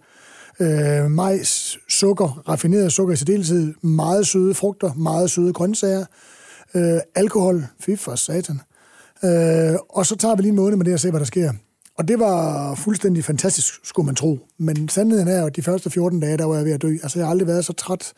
[0.60, 6.04] øh, majs, sukker, raffineret sukker i særdeleshed, meget søde frugter, meget søde grøntsager,
[6.74, 8.60] øh, alkohol, fy for satan.
[9.24, 11.52] Øh, og så tager vi lige en måned med det og ser, hvad der sker.
[11.98, 14.38] Og det var fuldstændig fantastisk, skulle man tro.
[14.58, 16.92] Men sandheden er, at de første 14 dage, der var jeg ved at dø.
[17.02, 18.12] Altså, jeg har aldrig været så træt,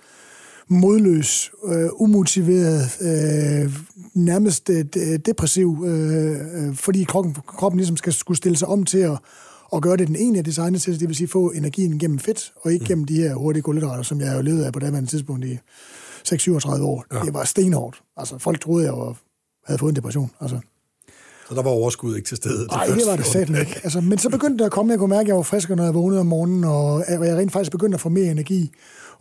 [0.68, 3.72] modløs, øh, umotiveret, øh,
[4.14, 4.84] nærmest øh,
[5.26, 9.18] depressiv, øh, øh, fordi kroppen, kroppen ligesom skal, skulle stille sig om til at,
[9.74, 12.52] at gøre det, den ene er designet til, det vil sige få energien gennem fedt,
[12.62, 12.88] og ikke mm.
[12.88, 15.58] gennem de her hurtige kulhydrater, som jeg jo levede af på daværende tidspunkt i
[16.28, 17.04] 6-37 år.
[17.14, 17.20] Ja.
[17.20, 18.02] Det var stenhårdt.
[18.16, 19.16] Altså, folk troede, jeg var,
[19.66, 20.30] havde fået en depression.
[20.40, 20.58] Altså.
[21.48, 22.66] Så der var overskud ikke til stede?
[22.66, 23.80] Nej, det var det satme ikke.
[23.82, 25.84] Altså, men så begyndte det at komme, jeg kunne mærke, at jeg var friskere, når
[25.84, 28.72] jeg vågnede om morgenen, og jeg rent faktisk begyndte at få mere energi.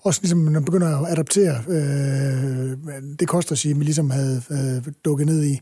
[0.05, 5.27] Også ligesom, når man begynder at adaptere øh, det kostregime, vi ligesom havde øh, dukket
[5.27, 5.59] ned i.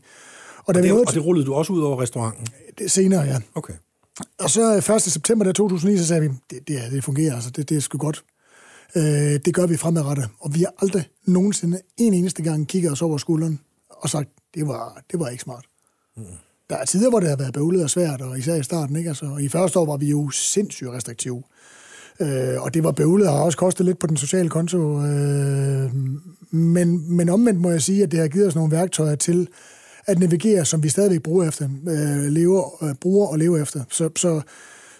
[0.58, 2.46] Og, og, det, og det rullede du også ud over restauranten?
[2.78, 3.40] Det, senere, ja.
[3.54, 3.74] Okay.
[4.38, 5.02] Og så 1.
[5.02, 7.98] september der 2009, så sagde vi, det, det, det fungerer, altså, det, det er sgu
[7.98, 8.24] godt.
[8.96, 9.02] Øh,
[9.44, 10.28] det gør vi fremadrettet.
[10.40, 14.68] Og vi har aldrig nogensinde en eneste gang kigget os over skulderen og sagt, det
[14.68, 15.64] var, det var ikke smart.
[16.16, 16.24] Mm.
[16.70, 18.96] Der er tider, hvor det har været bøvlet og svært, og især i starten.
[18.96, 19.08] Ikke?
[19.08, 21.42] Altså, og i første år var vi jo sindssygt restriktive.
[22.20, 25.02] Øh, og det var bøvlet og har også kostet lidt på den sociale konto.
[25.02, 25.90] Øh,
[26.50, 29.48] men, men omvendt må jeg sige, at det har givet os nogle værktøjer til
[30.06, 33.84] at navigere, som vi stadigvæk bruger, efter, øh, lever, øh, bruger og lever efter.
[33.90, 34.40] Så, så,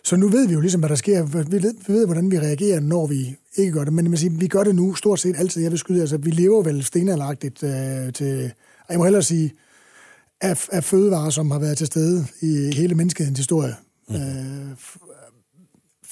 [0.04, 1.22] så nu ved vi jo ligesom, hvad der sker.
[1.50, 3.92] Vi ved, vi ved, hvordan vi reagerer, når vi ikke gør det.
[3.92, 5.62] Men man siger, vi gør det nu stort set altid.
[5.62, 8.52] Jeg vil skyde, altså vi lever vel stenalagtigt øh, til...
[8.90, 9.52] Jeg må hellere sige,
[10.40, 13.74] af, af fødevarer, som har været til stede i hele menneskehedens historie.
[14.08, 14.14] Mm.
[14.14, 14.70] Øh,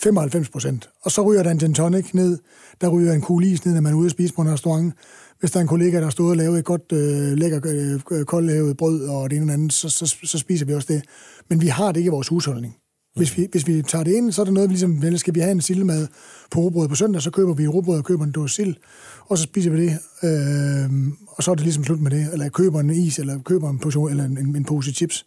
[0.02, 0.90] 95 procent.
[1.02, 2.38] Og så ryger der en gin tonic ned,
[2.80, 4.94] der ryger en kugle is ned, når man er ude og spise på en restaurant.
[5.40, 7.60] Hvis der er en kollega, der stod og lavet et godt, øh, lækker,
[8.10, 11.02] øh, koldhævet brød og det ene eller andet, så, så, så spiser vi også det.
[11.50, 12.76] Men vi har det ikke i vores husholdning.
[13.16, 15.34] Hvis vi, hvis vi tager det ind, så er det noget, vi ligesom, vel, skal
[15.34, 16.06] vi have en sildemad
[16.50, 18.74] på robrød på søndag, så køber vi robrød og køber en dåse sild,
[19.26, 22.32] og så spiser vi det, øh, og så er det ligesom slut med det.
[22.32, 25.26] Eller køber en is, eller køber en, portion, eller en, en, en pose chips.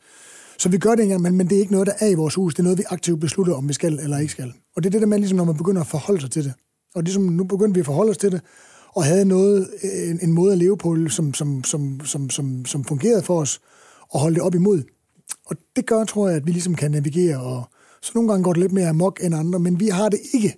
[0.57, 2.35] Så vi gør det engang, men, men det er ikke noget, der er i vores
[2.35, 2.53] hus.
[2.53, 4.53] Det er noget, vi aktivt beslutter, om vi skal eller ikke skal.
[4.75, 6.53] Og det er det der med, ligesom, når man begynder at forholde sig til det.
[6.95, 8.41] Og ligesom, nu begynder vi at forholde os til det,
[8.95, 12.83] og havde noget, en, en måde at leve på, som, som, som, som, som, som
[12.83, 13.61] fungerede for os,
[14.09, 14.83] og holde det op imod.
[15.45, 17.63] Og det gør, tror jeg, at vi ligesom kan navigere, og
[18.01, 20.57] så nogle gange går det lidt mere amok end andre, men vi har det ikke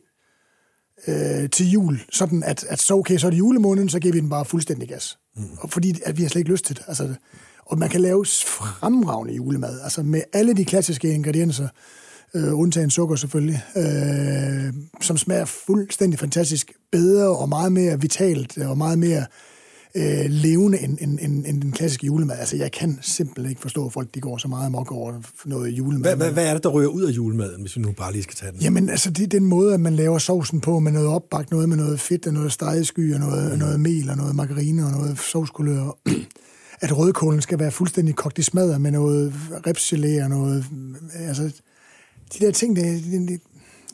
[1.08, 4.20] øh, til jul, sådan at, at så okay, så er det julemåneden, så giver vi
[4.20, 5.18] den bare fuldstændig gas.
[5.36, 5.44] Mm.
[5.60, 6.84] Og fordi at vi har slet ikke lyst til det.
[6.88, 7.14] Altså,
[7.66, 11.68] og man kan lave fremragende julemad, altså med alle de klassiske ingredienser,
[12.34, 18.78] øh, undtagen sukker selvfølgelig, øh, som smager fuldstændig fantastisk bedre og meget mere vitalt og
[18.78, 19.26] meget mere
[19.96, 22.36] øh, levende end, end, end, end den klassiske julemad.
[22.40, 25.14] Altså, jeg kan simpelthen ikke forstå, at folk de går så meget mok over
[25.46, 26.02] noget julemad.
[26.02, 28.24] Hvad, hvad, hvad er det, der rører ud af julemaden, hvis vi nu bare lige
[28.24, 28.62] skal tage den?
[28.62, 31.70] Jamen, altså, det er den måde, at man laver sovsen på med noget opbagt, noget
[31.70, 33.60] med noget fedt og noget stegesky og noget, mm.
[33.60, 35.98] noget mel og noget margarine og noget sovskulør.
[36.82, 39.34] at rødkålen skal være fuldstændig kogt i smadret med noget
[39.68, 40.66] ripsgelé og noget...
[41.14, 41.52] Altså,
[42.34, 43.42] de der ting, det, det, det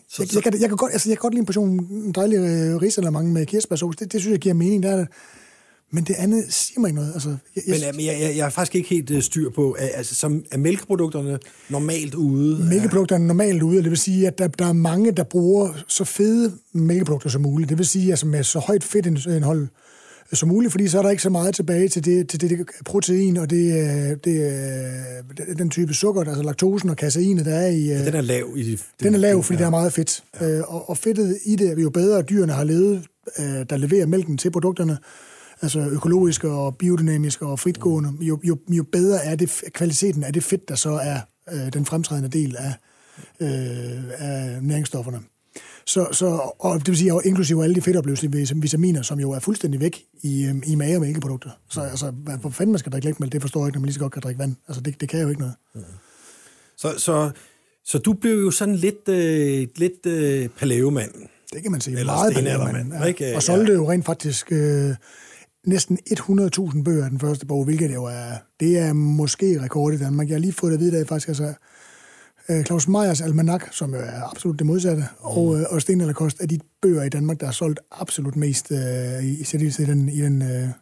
[0.09, 2.37] så, jeg, jeg, kan, jeg, kan godt, altså, jeg kan godt lide en portion dejlig
[2.37, 3.97] øh, risalamande med kirsebærsauce.
[3.99, 4.83] Det, det synes jeg giver mening.
[4.83, 5.05] Der er.
[5.91, 7.13] Men det andet siger mig ikke noget.
[7.13, 10.15] Altså, jeg, men jeg, jeg, jeg, jeg er faktisk ikke helt uh, styr på, altså,
[10.15, 12.65] som, er mælkeprodukterne normalt ude?
[12.69, 16.03] Mælkeprodukterne er normalt ude, det vil sige, at der, der er mange, der bruger så
[16.03, 17.69] fede mælkeprodukter som muligt.
[17.69, 19.67] Det vil sige, altså med så højt fedtindhold
[20.35, 23.37] som muligt, fordi så er der ikke så meget tilbage til det, til det protein
[23.37, 27.85] og det, det, den type sukker, altså laktosen og kaseinet, der er i...
[27.85, 29.59] Ja, den er lav i de, Den er lav, fordi ja.
[29.59, 30.23] der er meget fedt.
[30.41, 30.49] Ja.
[30.49, 33.05] Øh, og, og fedtet i det er jo bedre, at dyrene har levet,
[33.39, 34.97] øh, der leverer mælken til produkterne,
[35.61, 40.43] altså økologiske og biodynamiske og fritgående, jo, jo, jo bedre er det kvaliteten af det
[40.43, 41.19] fedt, der så er
[41.53, 42.73] øh, den fremtrædende del af,
[43.39, 45.19] øh, af næringsstofferne.
[45.85, 46.25] Så, så,
[46.59, 50.45] og det vil sige, inklusive alle de fedtopløselige vitaminer, som jo er fuldstændig væk i,
[50.45, 51.49] øhm, i mage- og mælkeprodukter.
[51.69, 53.93] Så altså, hvor fanden man skal drikke lægmælk, det forstår jeg ikke, når man lige
[53.93, 54.55] så godt kan drikke vand.
[54.67, 55.55] Altså, det, det kan jo ikke noget.
[55.75, 55.81] Mm.
[56.77, 57.31] Så, så,
[57.85, 61.11] så du blev jo sådan lidt, øh, lidt øh, paleomand.
[61.53, 61.99] Det kan man sige.
[61.99, 62.93] Eller Meget paleomand.
[62.93, 63.03] Ja.
[63.03, 63.35] Ikke?
[63.35, 63.77] Og solgte ja.
[63.77, 64.95] jo rent faktisk øh,
[65.65, 69.97] næsten 100.000 bøger af den første bog, hvilket jo er, det er måske rekord i
[69.97, 70.27] Danmark.
[70.27, 71.53] Jeg har lige fået det at vide, at jeg faktisk altså,
[72.49, 75.25] øh, Claus Meyers Almanak, som jo er absolut det modsatte, mm.
[75.25, 78.35] og, øh, og Sten eller Kost er de bøger i Danmark, der er solgt absolut
[78.35, 80.73] mest øh, i, i, i den, i den, øh, altså,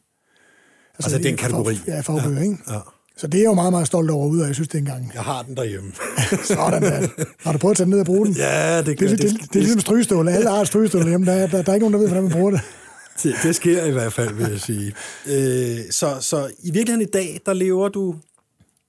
[0.98, 1.78] altså den kategori.
[1.88, 2.44] ja, fagbøger, ja.
[2.44, 2.58] ikke?
[2.70, 2.80] Ja.
[3.18, 4.80] Så det er jeg jo meget, meget stolt over ude, og jeg synes, det er
[4.80, 5.12] engang.
[5.14, 5.92] Jeg har den derhjemme.
[6.44, 7.08] Sådan der.
[7.40, 8.36] Har du prøvet at tage den ned og bruge den?
[8.36, 10.28] Ja, det kan det, det, det, det, det er ligesom strygestål.
[10.28, 11.26] Alle har strygestål hjemme.
[11.26, 12.62] Der, der, der, er ikke nogen, der ved, hvordan man bruger det.
[13.24, 14.94] Det, det sker i hvert fald, vil jeg sige.
[15.28, 18.16] Øh, så, så i virkeligheden i dag, der lever du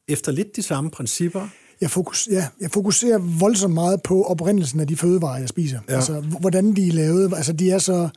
[0.08, 1.48] efter lidt de samme principper?
[1.82, 5.78] Jeg, fokus, ja, jeg fokuserer voldsomt meget på oprindelsen af de fødevarer, jeg spiser.
[5.88, 5.94] Ja.
[5.94, 7.32] Altså, hvordan de er lavet.
[7.36, 8.08] Altså, de er så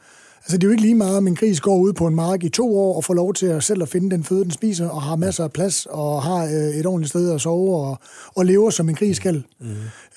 [0.45, 2.43] Altså, det er jo ikke lige meget, om en gris går ud på en mark
[2.43, 4.89] i to år og får lov til at selv at finde den føde, den spiser,
[4.89, 7.99] og har masser af plads, og har øh, et ordentligt sted at sove, og,
[8.35, 9.43] og lever som en gris skal.
[9.59, 9.67] Mm.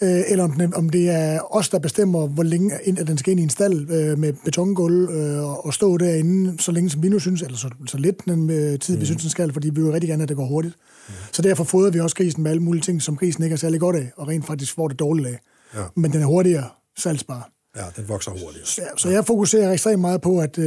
[0.03, 3.31] Øh, eller om, den, om det er os, der bestemmer, hvor længe at den skal
[3.31, 7.09] ind i en stald øh, med betongulv øh, og stå derinde, så længe som vi
[7.09, 9.01] nu synes, eller så, så lidt den øh, tid, mm.
[9.01, 10.75] vi synes, den skal, fordi vi vil rigtig gerne, at det går hurtigt.
[11.09, 11.15] Mm.
[11.33, 13.81] Så derfor fodrer vi også grisen med alle mulige ting, som grisen ikke er særlig
[13.81, 15.39] godt af, og rent faktisk får det dårligt af.
[15.75, 15.83] Ja.
[15.97, 16.65] Men den er hurtigere
[16.99, 17.58] salgsbar.
[17.77, 18.79] Ja, den vokser hurtigt.
[18.79, 20.65] Ja, så jeg fokuserer ekstremt meget på, at øh,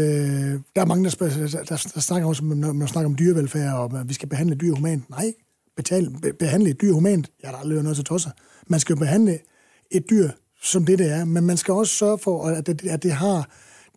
[0.75, 3.73] der er mange, der, spørger, der, der, der snakker også, når man snakker om dyrevelfærd,
[3.73, 5.09] og at vi skal behandle dyr humant.
[5.09, 5.33] Nej,
[5.77, 7.31] betale, be, behandle et dyr humant.
[7.41, 8.29] Jeg har aldrig noget til tosser.
[8.67, 9.39] Man skal jo behandle
[9.91, 10.29] et dyr
[10.61, 13.49] som det, det er, men man skal også sørge for, at det, at det har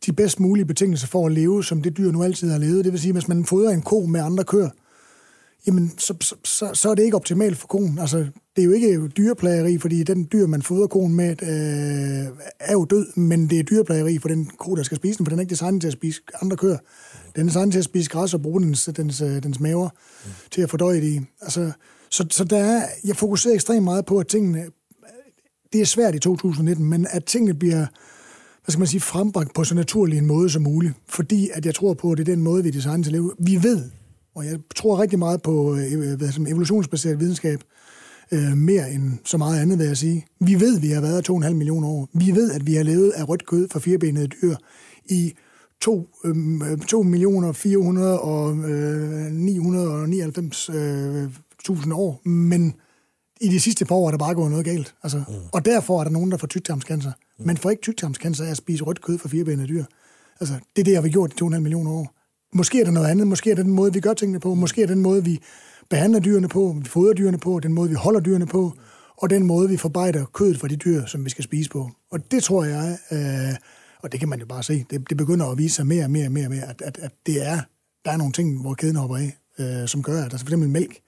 [0.06, 2.84] de bedst mulige betingelser for at leve, som det dyr nu altid har levet.
[2.84, 4.70] Det vil sige, hvis man fodrer en ko med andre køer,
[5.66, 7.98] jamen så, så, så, så er det ikke optimalt for konen.
[7.98, 8.18] Altså,
[8.56, 12.84] det er jo ikke dyreplageri, fordi den dyr, man fodrer konen med, øh, er jo
[12.84, 15.40] død, men det er dyreplageri for den ko, der skal spise den, for den er
[15.40, 16.78] ikke designet til at spise andre køer.
[17.36, 19.88] Den er designet til at spise græs og bruge dens, dens, øh, dens maver
[20.24, 20.30] mm.
[20.50, 21.20] til at fordøje det i.
[21.40, 21.72] Altså,
[22.10, 24.66] så, så der er, jeg fokuserer ekstremt meget på, at tingene,
[25.72, 27.86] det er svært i 2019, men at tingene bliver
[28.64, 30.94] hvad skal man sige, frembragt på så naturlig en måde som muligt.
[31.08, 33.32] Fordi at jeg tror på, at det er den måde, vi designer til at leve.
[33.38, 33.90] Vi ved,
[34.34, 37.60] og jeg tror rigtig meget på øh, hvad, som evolutionsbaseret videnskab,
[38.32, 40.26] øh, mere end så meget andet, vil jeg sige.
[40.40, 42.08] Vi ved, at vi har været 2,5 millioner år.
[42.12, 44.56] Vi ved, at vi har levet af rødt kød fra firebenede dyr
[45.04, 45.34] i
[45.80, 51.28] 2, øh, 2 millioner 400 og øh, 999 øh,
[51.64, 52.74] tusind år, men
[53.40, 54.94] i de sidste par år er der bare gået noget galt.
[55.02, 55.34] Altså, mm.
[55.52, 57.12] Og derfor er der nogen, der får tyktarmscancer.
[57.38, 57.46] Mm.
[57.46, 59.84] Man får ikke tyktarmscancer af at spise rødt kød fra firebenede dyr.
[60.40, 62.14] Altså, det er det, jeg har gjort i 2,5 millioner år.
[62.56, 63.26] Måske er der noget andet.
[63.26, 64.54] Måske er det den måde, vi gør tingene på.
[64.54, 65.40] Måske er det den måde, vi
[65.90, 68.72] behandler dyrene på, vi fodrer dyrene på, den måde, vi holder dyrene på,
[69.16, 71.90] og den måde, vi forarbejder kødet fra de dyr, som vi skal spise på.
[72.10, 73.56] Og det tror jeg, øh,
[74.02, 76.10] og det kan man jo bare se, det, det begynder at vise sig mere og
[76.10, 77.60] mere og mere, mere at, at, at det er,
[78.04, 80.68] der er nogle ting, hvor kæden hopper af, øh, som gør, at altså for eksempel
[80.68, 81.00] mælk.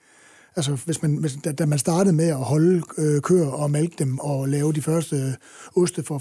[0.57, 3.95] Altså, hvis man, hvis, da, da man startede med at holde øh, køer og mælke
[3.99, 5.37] dem og lave de første
[5.77, 6.19] oste for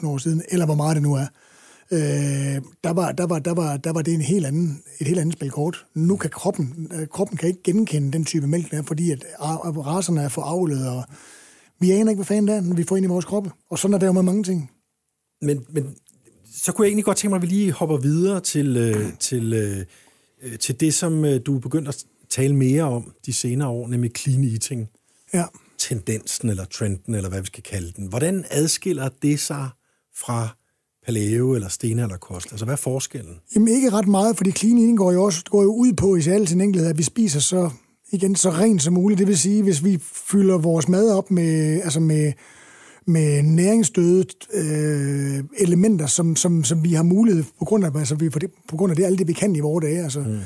[0.00, 1.26] 5-10.000 år siden, eller hvor meget det nu er,
[1.90, 1.98] øh,
[2.84, 5.32] der, var, der, var, der, var, der var det en helt anden, et helt andet
[5.32, 5.86] spil kort.
[5.94, 9.24] Nu kan kroppen, øh, kroppen kan ikke genkende den type mælk, der er, fordi at
[9.40, 11.04] raserne er foravlet, og
[11.80, 13.50] vi aner ikke, hvad fanden det er, når vi får ind i vores kroppe.
[13.70, 14.70] Og sådan er det jo med mange ting.
[15.42, 15.96] Men, men
[16.54, 19.52] så kunne jeg egentlig godt tænke mig, at vi lige hopper videre til, øh, til,
[19.52, 19.84] øh,
[20.42, 23.88] øh til det, som øh, du er begyndt at tale mere om de senere år,
[23.88, 24.88] nemlig clean eating.
[25.34, 25.44] Ja.
[25.78, 28.06] Tendensen eller trenden, eller hvad vi skal kalde den.
[28.06, 29.68] Hvordan adskiller det sig
[30.16, 30.56] fra
[31.06, 32.46] paleo eller stenalderkost?
[32.50, 33.34] Altså, hvad er forskellen?
[33.54, 36.20] Jamen ikke ret meget, fordi clean eating går jo også går jo ud på i
[36.28, 37.70] al sin enkelhed, at vi spiser så
[38.12, 39.18] igen så rent som muligt.
[39.18, 42.32] Det vil sige, hvis vi fylder vores mad op med, altså med,
[43.06, 48.28] med næringsstøde øh, elementer, som, som, som vi har mulighed på grund af, altså vi,
[48.28, 50.02] på, det, på grund af det, alt det, vi kan i vores dage.
[50.02, 50.38] Altså, mm.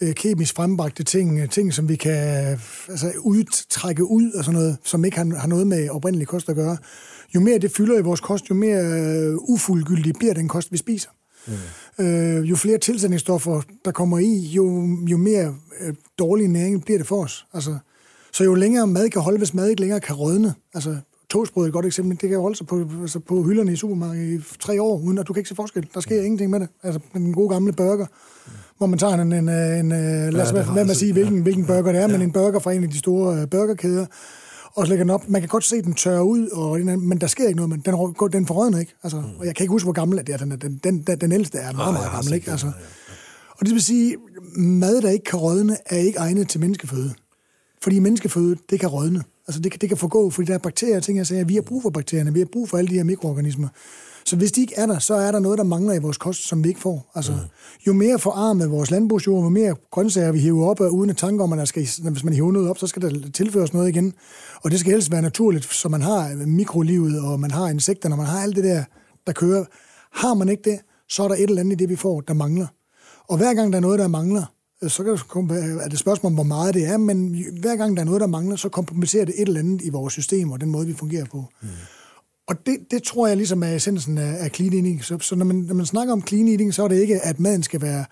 [0.00, 5.04] øh, kemisk frembragte ting, ting, som vi kan altså, udtrække ud og sådan noget, som
[5.04, 6.76] ikke har, har noget med oprindelig kost at gøre
[7.34, 10.76] jo mere det fylder i vores kost, jo mere uh, ufuldgyldig bliver den kost, vi
[10.76, 11.08] spiser.
[11.46, 11.52] Mm.
[11.98, 17.06] Uh, jo flere tilsætningsstoffer, der kommer i, jo, jo mere uh, dårlig næring bliver det
[17.06, 17.46] for os.
[17.54, 17.78] Altså,
[18.32, 20.54] så jo længere mad kan holde, hvis mad ikke længere kan rådne.
[20.74, 20.96] Altså,
[21.30, 22.18] toastbrød er et godt eksempel.
[22.20, 25.28] Det kan holde sig på, altså på hylderne i supermarkedet i tre år, uden at
[25.28, 25.86] du kan ikke se forskel.
[25.94, 26.24] Der sker mm.
[26.24, 26.68] ingenting med det.
[26.82, 28.52] Altså, den gode gamle burger, mm.
[28.78, 29.88] hvor man tager en, en, en, en
[30.32, 32.06] lad os ja, med, med at sige, hvilken, hvilken burger det er, ja.
[32.06, 34.06] men en burger fra en af de store burgerkæder,
[34.76, 35.28] og så lægger den op.
[35.28, 37.94] Man kan godt se, den tørrer ud, og, men der sker ikke noget, men den,
[38.32, 38.94] den forrødner ikke.
[39.02, 39.38] Altså, mm.
[39.38, 40.36] Og jeg kan ikke huske, hvor gammel det er.
[40.36, 42.34] Den, den, den, den, ældste er meget, meget gammel.
[42.34, 42.50] Ikke?
[42.50, 42.72] Altså,
[43.50, 44.16] og det vil sige,
[44.56, 47.14] mad, der ikke kan rådne, er ikke egnet til menneskeføde.
[47.82, 49.24] Fordi menneskeføde, det kan rådne.
[49.48, 51.54] Altså det kan, det kan forgå, fordi der er bakterier og ting, jeg siger, vi
[51.54, 53.68] har brug for bakterierne, vi har brug for alle de her mikroorganismer.
[54.26, 56.48] Så hvis de ikke er der, så er der noget, der mangler i vores kost,
[56.48, 57.10] som vi ikke får.
[57.14, 57.38] Altså, mm.
[57.86, 61.52] Jo mere forarmet vores landbrugsjord, jo mere grøntsager vi hiver op, uden at tanke om,
[61.52, 64.14] at der skal, hvis man hiver noget op, så skal der tilføres noget igen.
[64.62, 68.16] Og det skal helst være naturligt, så man har mikrolivet, og man har insekter, når
[68.16, 68.84] man har alt det der,
[69.26, 69.64] der kører.
[70.12, 72.34] Har man ikke det, så er der et eller andet i det, vi får, der
[72.34, 72.66] mangler.
[73.28, 74.44] Og hver gang der er noget, der mangler,
[74.88, 78.00] så kan det, er det spørgsmål om, hvor meget det er, men hver gang der
[78.00, 80.70] er noget, der mangler, så kompromitterer det et eller andet i vores system og den
[80.70, 81.44] måde, vi fungerer på.
[81.62, 81.68] Mm.
[82.48, 85.04] Og det, det tror jeg ligesom er essensen af, af clean eating.
[85.04, 87.40] Så, så når, man, når man snakker om clean eating, så er det ikke, at
[87.40, 88.04] maden skal være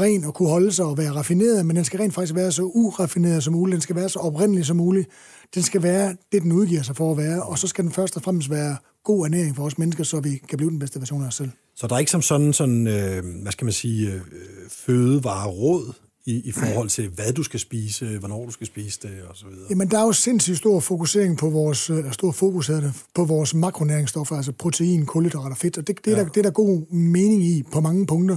[0.00, 2.62] ren og kunne holde sig og være raffineret, men den skal rent faktisk være så
[2.62, 5.08] uraffineret som muligt, den skal være så oprindelig som muligt,
[5.54, 8.16] den skal være det, den udgiver sig for at være, og så skal den først
[8.16, 11.22] og fremmest være god ernæring for os mennesker, så vi kan blive den bedste version
[11.22, 11.50] af os selv.
[11.76, 14.22] Så der er ikke som sådan, sådan øh, hvad skal man sige, øh, øh
[14.70, 15.92] fødevareråd
[16.26, 19.46] i, i forhold til, hvad du skal spise, hvornår du skal spise det, og så
[19.46, 19.66] videre?
[19.70, 23.54] Jamen, der er jo sindssygt stor fokusering på vores, øh, stor fokus det, på vores
[23.54, 26.16] makronæringsstoffer, altså protein, kulhydrater og fedt, og det, det, ja.
[26.16, 28.36] er der, det er der god mening i på mange punkter.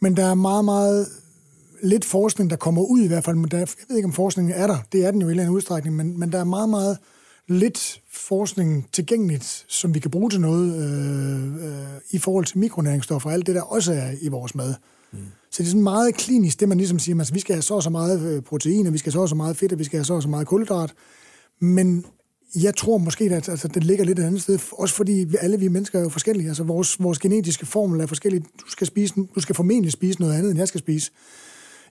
[0.00, 1.08] Men der er meget, meget
[1.82, 4.54] lidt forskning, der kommer ud i hvert fald, men der, jeg ved ikke, om forskningen
[4.54, 6.44] er der, det er den jo i en eller anden udstrækning, men, men der er
[6.44, 6.98] meget, meget
[7.48, 13.30] lidt forskning tilgængeligt, som vi kan bruge til noget øh, øh, i forhold til mikronæringsstoffer
[13.30, 14.74] og alt det, der også er i vores mad.
[15.12, 15.18] Mm.
[15.50, 17.74] Så det er sådan meget klinisk, det man ligesom siger, altså, vi skal have så
[17.74, 19.78] og så meget øh, protein, og vi skal have så og så meget fedt, og
[19.78, 20.94] vi skal have så og så meget kulhydrat.
[21.60, 22.04] Men
[22.54, 25.58] jeg tror måske, at altså, det ligger lidt et andet sted, også fordi vi, alle
[25.58, 26.48] vi mennesker er jo forskellige.
[26.48, 28.42] Altså vores, vores genetiske formel er forskellig.
[28.42, 31.10] Du skal, spise, du skal formentlig spise noget andet, end jeg skal spise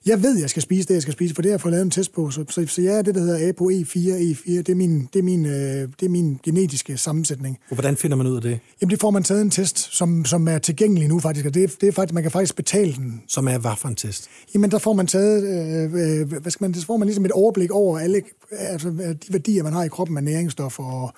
[0.06, 1.84] jeg ved, jeg skal spise det, jeg skal spise, for det har jeg fået lavet
[1.84, 2.30] en test på.
[2.30, 4.52] Så, så, så jeg er det, der hedder APO E4, E4.
[4.52, 5.52] Det er min, det er min, øh,
[6.00, 7.58] det er min genetiske sammensætning.
[7.70, 8.60] Og hvordan finder man ud af det?
[8.80, 11.80] Jamen, det får man taget en test, som, som er tilgængelig nu faktisk, og det,
[11.80, 13.22] det er faktisk, man kan faktisk betale den.
[13.28, 14.28] Som er hvad for en test?
[14.54, 17.32] Jamen, der får man taget, øh, øh, hvad skal man, det får man ligesom et
[17.32, 21.12] overblik over alle altså, de værdier, man har i kroppen af næringsstoffer og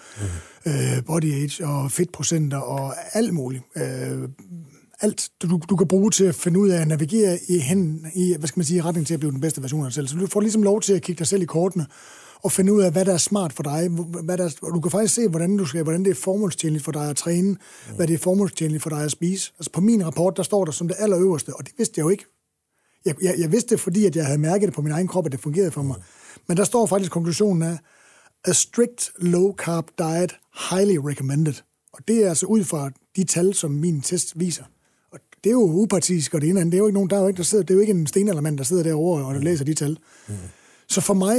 [0.66, 0.73] mm.
[0.73, 3.62] øh, body age og fedtprocenter og alt muligt.
[3.77, 4.29] Øh,
[5.02, 8.34] alt, du, du kan bruge til at finde ud af at navigere i, hen, i,
[8.38, 10.08] hvad skal man sige, i retning til at blive den bedste version af dig selv.
[10.08, 11.86] Så du får ligesom lov til at kigge dig selv i kortene
[12.42, 13.88] og finde ud af, hvad der er smart for dig.
[14.24, 17.10] Hvad der, du kan faktisk se, hvordan, du skal, hvordan det er formålstjenligt for dig
[17.10, 17.96] at træne, mm.
[17.96, 19.52] hvad det er formålstjenligt for dig at spise.
[19.58, 22.08] Altså på min rapport, der står der som det allerøverste, og det vidste jeg jo
[22.08, 22.24] ikke.
[23.04, 25.26] Jeg, jeg, jeg vidste det, fordi at jeg havde mærket det på min egen krop,
[25.26, 25.96] at det fungerede for mig.
[25.96, 26.02] Mm.
[26.48, 27.78] Men der står faktisk konklusionen af,
[28.44, 30.36] a strict low-carb diet
[30.70, 31.54] highly recommended.
[31.92, 34.64] Og det er altså ud fra de tal, som min test viser
[35.44, 36.72] det er jo upartisk, og det ene andet.
[36.72, 37.92] Det er jo ikke nogen, der er jo ikke, der sidder, det er jo ikke
[37.92, 39.98] en stenaldermand, der sidder derovre og læser de tal.
[40.28, 40.35] Mm.
[40.88, 41.37] Så for mig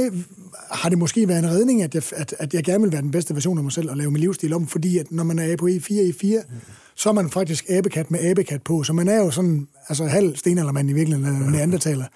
[0.70, 3.10] har det måske været en redning, at jeg, at, at jeg gerne vil være den
[3.10, 5.56] bedste version af mig selv og lave min livsstil om, fordi at når man er
[5.56, 6.60] på E4, E4, mm.
[6.94, 10.36] så er man faktisk abekat med abekat på, så man er jo sådan, altså halv
[10.36, 12.06] stenaldermand i virkeligheden, eller neandertaler.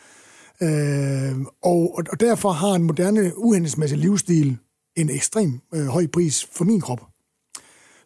[0.63, 4.57] Øh, og, og derfor har en moderne, uhensigtsmæssig livsstil
[4.97, 7.01] en ekstrem øh, høj pris for min krop.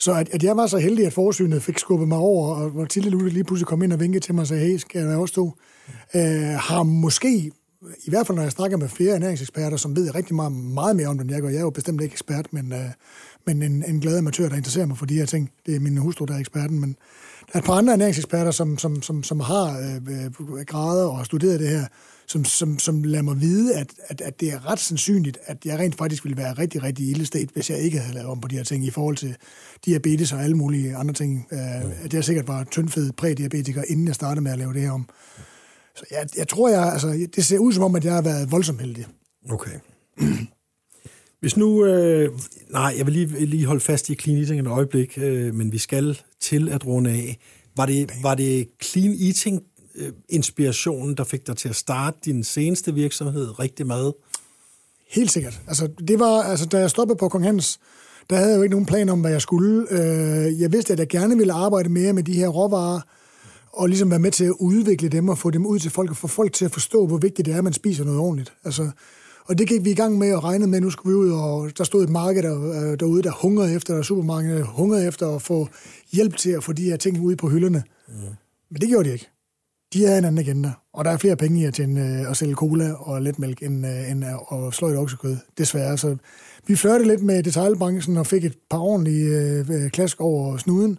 [0.03, 3.11] Så at, at jeg var så heldig, at forsynet fik skubbet mig over, og hvor
[3.11, 5.33] Lutte lige pludselig kom ind og vinkede til mig og sagde, hey, skal jeg også
[5.33, 5.45] stå?
[6.15, 6.21] Mm.
[6.21, 7.53] Øh, har måske,
[8.05, 11.07] i hvert fald når jeg snakker med flere ernæringseksperter, som ved rigtig meget, meget mere
[11.07, 11.49] om det, end jeg gør.
[11.49, 12.91] Jeg er jo bestemt ikke ekspert, men, øh,
[13.47, 15.51] men en, en glad amatør, der interesserer mig for de her ting.
[15.67, 16.97] Det er min hustru, der er eksperten, men
[17.47, 21.17] der er et par andre ernæringseksperter, som, som, som, som har øh, øh grader og
[21.17, 21.85] har studeret det her,
[22.33, 25.79] som, som, som lader mig vide, at, at, at det er ret sandsynligt, at jeg
[25.79, 28.57] rent faktisk ville være rigtig, rigtig ildestet, hvis jeg ikke havde lavet om på de
[28.57, 29.37] her ting i forhold til
[29.85, 31.47] diabetes og alle mulige andre ting.
[31.53, 34.91] Uh, at jeg sikkert var tyndfed prædiabetiker, inden jeg startede med at lave det her
[34.91, 35.09] om.
[35.97, 38.51] Så jeg, jeg tror, jeg, altså, det ser ud som om, at jeg har været
[38.51, 39.07] voldsomt heldig.
[39.51, 39.79] Okay.
[41.41, 41.85] Hvis nu...
[41.85, 42.31] Øh,
[42.71, 45.79] nej, jeg vil lige, lige holde fast i clean eating et øjeblik, øh, men vi
[45.79, 47.39] skal til at runde af.
[47.77, 49.63] Var det, var det clean eating
[49.95, 54.13] øh, inspirationen, der fik dig til at starte din seneste virksomhed, Rigtig Mad?
[55.09, 55.61] Helt sikkert.
[55.67, 57.81] Altså, det var, altså, da jeg stoppede på Kong Hans,
[58.31, 59.87] der havde jeg jo ikke nogen plan om, hvad jeg skulle.
[59.91, 63.01] Øh, jeg vidste, at jeg gerne ville arbejde mere med de her råvarer,
[63.73, 66.17] og ligesom være med til at udvikle dem og få dem ud til folk, og
[66.17, 68.53] få folk til at forstå, hvor vigtigt det er, at man spiser noget ordentligt.
[68.65, 68.91] Altså,
[69.45, 71.79] og det gik vi i gang med og regnede med, nu skulle vi ud, og
[71.79, 75.43] der stod et marked der, øh, derude, der hungrede efter, og supermarkedet hungrede efter at
[75.43, 75.69] få
[76.13, 77.83] hjælp til at få de her ting ud på hylderne.
[78.09, 78.15] Mm.
[78.71, 79.29] Men det gjorde de ikke
[79.93, 82.37] de er en anden agenda, og der er flere penge i at, tjene, øh, at
[82.37, 85.99] sælge cola og letmælk end, øh, end at slå et oksekød, desværre.
[85.99, 86.17] Så
[86.67, 90.99] vi flørte lidt med detaljbranchen og fik et par ordentlige øh, øh, klask over snuden,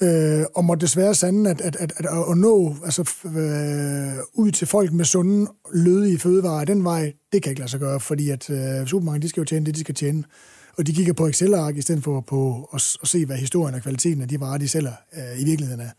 [0.00, 4.66] øh, og måtte desværre sande, at, at, at, at, at nå altså, øh, ud til
[4.66, 8.50] folk med sunde, lødige fødevarer den vej, det kan ikke lade sig gøre, fordi at
[8.50, 10.24] øh, supermarkedet, de skal jo tjene det, de skal tjene.
[10.78, 13.82] Og de kigger på Excel-ark i stedet for på at, at se, hvad historien og
[13.82, 15.90] kvaliteten af de varer, de sælger øh, i virkeligheden er.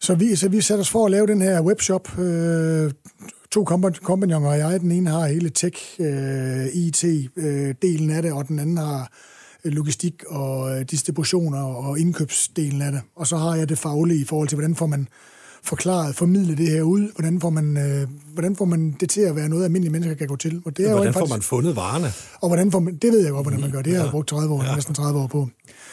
[0.00, 2.18] Så vi, så vi satte os for at lave den her webshop.
[2.18, 2.92] Øh,
[3.50, 3.64] to
[4.02, 4.80] kompagnoner og jeg.
[4.80, 9.10] Den ene har hele tech-IT-delen øh, af det, og den anden har
[9.64, 13.00] logistik og distributioner og indkøbsdelen af det.
[13.16, 15.08] Og så har jeg det faglige i forhold til, hvordan får man
[15.62, 17.10] forklaret, formidlet det her ud?
[17.14, 20.26] Hvordan får man, øh, hvordan får man det til at være noget, almindelige mennesker kan
[20.26, 20.62] gå til?
[20.64, 22.12] Og det er hvordan jo får faktisk, man fundet varerne?
[22.40, 23.82] Og hvordan får man, det ved jeg godt, hvordan man gør.
[23.82, 24.74] Det har jeg brugt 30 år, ja.
[24.74, 25.48] næsten 30 år på.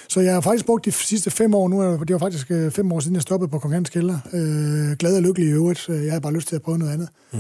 [0.08, 2.92] Så jeg har faktisk brugt de sidste fem år, nu det var faktisk øh, fem
[2.92, 4.20] år siden, jeg stoppede på Kong Hans Kælder.
[4.34, 5.88] Øh, glad og lykkelig i øvrigt.
[5.88, 7.10] Jeg havde bare lyst til at prøve noget andet.
[7.34, 7.40] Mm.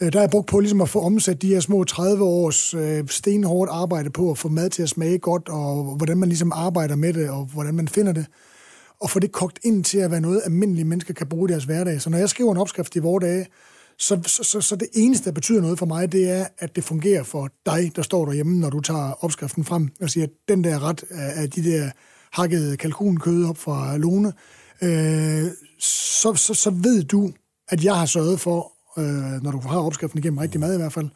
[0.00, 2.74] Øh, der er jeg brugt på ligesom at få omsat de her små 30 års
[2.74, 6.52] øh, stenhårdt arbejde på at få mad til at smage godt, og hvordan man ligesom
[6.54, 8.26] arbejder med det, og hvordan man finder det.
[9.00, 11.64] Og få det kogt ind til at være noget, almindelige mennesker kan bruge i deres
[11.64, 12.00] hverdag.
[12.00, 13.46] Så når jeg skriver en opskrift i vores dage,
[14.02, 16.84] så, så, så, så det eneste, der betyder noget for mig, det er, at det
[16.84, 20.64] fungerer for dig, der står derhjemme, når du tager opskriften frem og siger, at den
[20.64, 21.90] der ret af de der
[22.32, 24.32] hakkede kalkunkød op fra Lone,
[24.82, 27.32] øh, så, så, så ved du,
[27.68, 30.92] at jeg har sørget for, øh, når du har opskriften igennem rigtig meget i hvert
[30.92, 31.08] fald,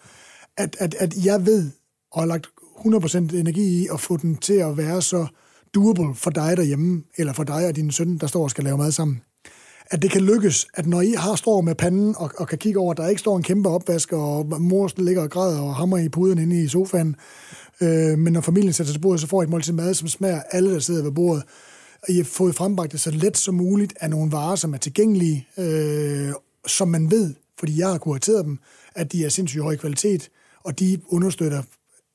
[0.56, 1.70] at, at, at jeg ved
[2.12, 5.26] og har lagt 100% energi i at få den til at være så
[5.74, 8.78] durable for dig derhjemme, eller for dig og din søn, der står og skal lave
[8.78, 9.20] mad sammen.
[9.90, 12.80] At det kan lykkes, at når I har står med panden og, og kan kigge
[12.80, 15.98] over, at der ikke står en kæmpe opvask, og mor ligger og græder og hammer
[15.98, 17.16] i puden inde i sofaen,
[17.80, 20.08] øh, men når familien sætter sig til bordet, så får I et måltid mad, som
[20.08, 21.42] smager alle, der sidder ved bordet.
[22.02, 24.78] Og I har fået frembragt det så let som muligt af nogle varer, som er
[24.78, 26.32] tilgængelige, øh,
[26.66, 28.58] som man ved fordi jeg har kurateret dem,
[28.94, 30.30] at de er sindssygt høj kvalitet,
[30.64, 31.62] og de understøtter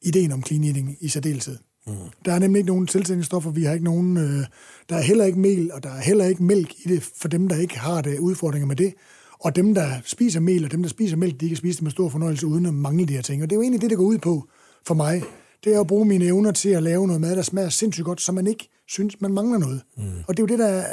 [0.01, 1.57] ideen om clean eating i særdeleshed.
[1.88, 1.94] Mm.
[2.26, 4.46] Der er nemlig ikke nogen tilsætningsstoffer, vi har ikke nogen, øh,
[4.90, 7.48] der er heller ikke mel, og der er heller ikke mælk i det, for dem,
[7.48, 8.94] der ikke har det udfordringer med det.
[9.40, 11.92] Og dem, der spiser mel, og dem, der spiser mælk, de kan spise det med
[11.92, 13.44] stor fornøjelse, uden at mangle de her ting.
[13.44, 14.48] Og det er jo egentlig det, der går ud på
[14.88, 15.24] for mig.
[15.64, 18.22] Det er at bruge mine evner til at lave noget mad, der smager sindssygt godt,
[18.22, 19.82] så man ikke synes, man mangler noget.
[19.98, 20.04] Mm.
[20.28, 20.86] Og det er jo det, der er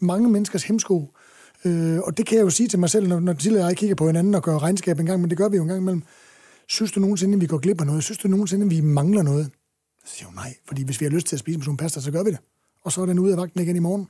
[0.00, 1.12] mange menneskers hemsko
[1.64, 3.96] Øh, og det kan jeg jo sige til mig selv, når, når og jeg kigger
[3.96, 6.02] på hinanden og gør regnskab en gang, men det gør vi jo en gang imellem.
[6.68, 8.04] Synes du nogensinde, at vi går glip af noget?
[8.04, 9.50] Synes du nogensinde, at vi mangler noget?
[10.04, 12.00] Så siger jo nej, fordi hvis vi har lyst til at spise med sådan pasta,
[12.00, 12.38] så gør vi det.
[12.84, 14.08] Og så er den ude af vagten igen i morgen.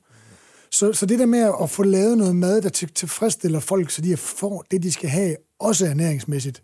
[0.71, 4.17] Så, så det der med at få lavet noget mad, der tilfredsstiller folk, så de
[4.17, 6.63] får det, de skal have, også ernæringsmæssigt,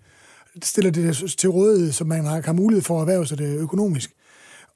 [0.63, 4.15] stiller det til rådighed, så man har, har mulighed for at erhverve sig det økonomisk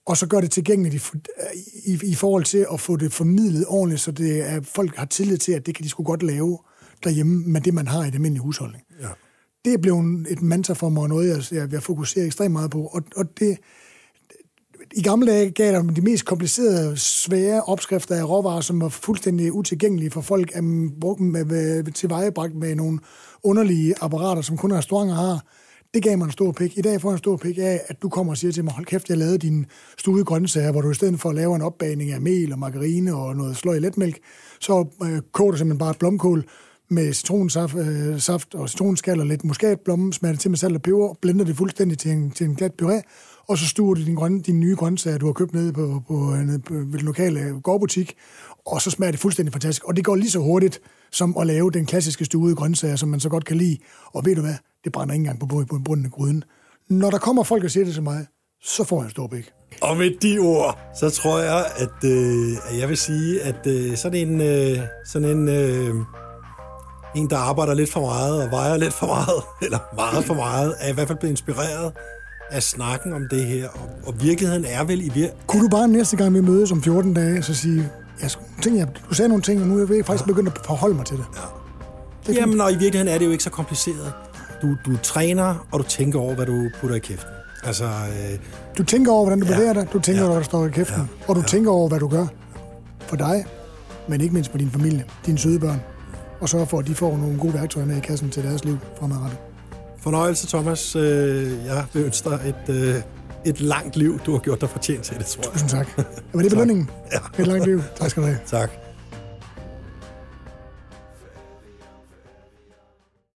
[0.07, 1.20] og så gør det tilgængeligt i,
[1.92, 5.38] i, i forhold til at få det formidlet ordentligt, så det er, folk har tillid
[5.38, 6.59] til, at det kan de sgu godt lave
[7.05, 8.84] derhjemme med det, man har i det almindelige husholdning.
[9.00, 9.09] Ja.
[9.64, 12.70] Det er blevet et mantra for mig, og noget, jeg, jeg, jeg fokuserer ekstremt meget
[12.70, 12.86] på.
[12.86, 13.59] Og, og det,
[14.95, 19.53] i gamle dage gav der de mest komplicerede, svære opskrifter af råvarer, som var fuldstændig
[19.53, 20.64] utilgængelige for folk, at
[21.01, 22.99] brugt med, tilvejebragt med nogle
[23.43, 25.45] underlige apparater, som kun restauranter har
[25.95, 26.78] det gav mig en stor pik.
[26.78, 28.72] I dag får jeg en stor pik af, at du kommer og siger til mig,
[28.72, 29.66] hold kæft, jeg lavede din
[29.99, 33.14] stude grøntsager, hvor du i stedet for at lave en opbagning af mel og margarine
[33.14, 34.18] og noget sløj letmælk,
[34.61, 36.45] så øh, koger du simpelthen bare et blomkål
[36.88, 40.82] med citronsaft øh, saft og citronskal og lidt muskatblomme, smager det til med salt og
[40.82, 43.01] peber, blender det fuldstændig til en, til en glat puré,
[43.49, 46.14] og så stuer du din, grønne, din nye grøntsager, du har købt nede på, på,
[46.14, 48.14] nede på, den lokale gårdbutik,
[48.66, 49.84] og så smager det fuldstændig fantastisk.
[49.84, 50.80] Og det går lige så hurtigt
[51.11, 53.78] som at lave den klassiske stuede grøntsager, som man så godt kan lide.
[54.12, 54.55] Og ved du hvad?
[54.84, 56.45] det brænder ikke engang på, på, på bunden af gryden.
[56.88, 58.26] Når der kommer folk og siger det til mig,
[58.62, 59.51] så får jeg en stor bæk.
[59.80, 63.97] Og med de ord, så tror jeg, at, øh, at jeg vil sige, at øh,
[63.97, 65.95] sådan en, øh, sådan en, øh,
[67.16, 70.74] en, der arbejder lidt for meget og vejer lidt for meget, eller meget for meget,
[70.80, 71.93] er i hvert fald blevet inspireret
[72.53, 73.68] af snakken om det her.
[73.68, 75.28] Og, og virkeligheden er vel i vir...
[75.46, 77.90] Kunne du bare næste gang, vi mødes om 14 dage, så sige,
[78.22, 78.30] jeg,
[78.62, 81.07] tænker, jeg, du sagde nogle ting, og nu er jeg faktisk begyndt at forholde mig
[81.07, 81.24] til det.
[81.34, 82.32] Ja.
[82.32, 84.12] det Jamen, og i virkeligheden er det jo ikke så kompliceret
[84.62, 87.30] du, du træner, og du tænker over, hvad du putter i kæften.
[87.64, 88.38] Altså, øh,
[88.78, 90.66] du tænker over, hvordan du ja, bevæger dig, du tænker ja, over, hvad der står
[90.66, 91.46] i kæften, ja, og du ja.
[91.46, 92.26] tænker over, hvad du gør
[92.98, 93.46] for dig,
[94.09, 95.80] men ikke mindst for din familie, dine søde børn,
[96.40, 98.78] og sørge for, at de får nogle gode værktøjer med i kassen til deres liv
[98.98, 99.38] fremadrettet.
[100.03, 100.96] Fornøjelse, Thomas.
[100.96, 102.94] Øh, jeg vil ønske dig et, øh,
[103.44, 104.20] et langt liv.
[104.26, 105.53] Du har gjort dig fortjent til det, tror jeg.
[105.53, 105.88] Tusind tak.
[106.32, 106.90] Var det belønningen?
[107.12, 107.42] Ja.
[107.42, 107.82] Et langt liv.
[108.00, 108.38] Tak skal du have.
[108.46, 108.70] Tak.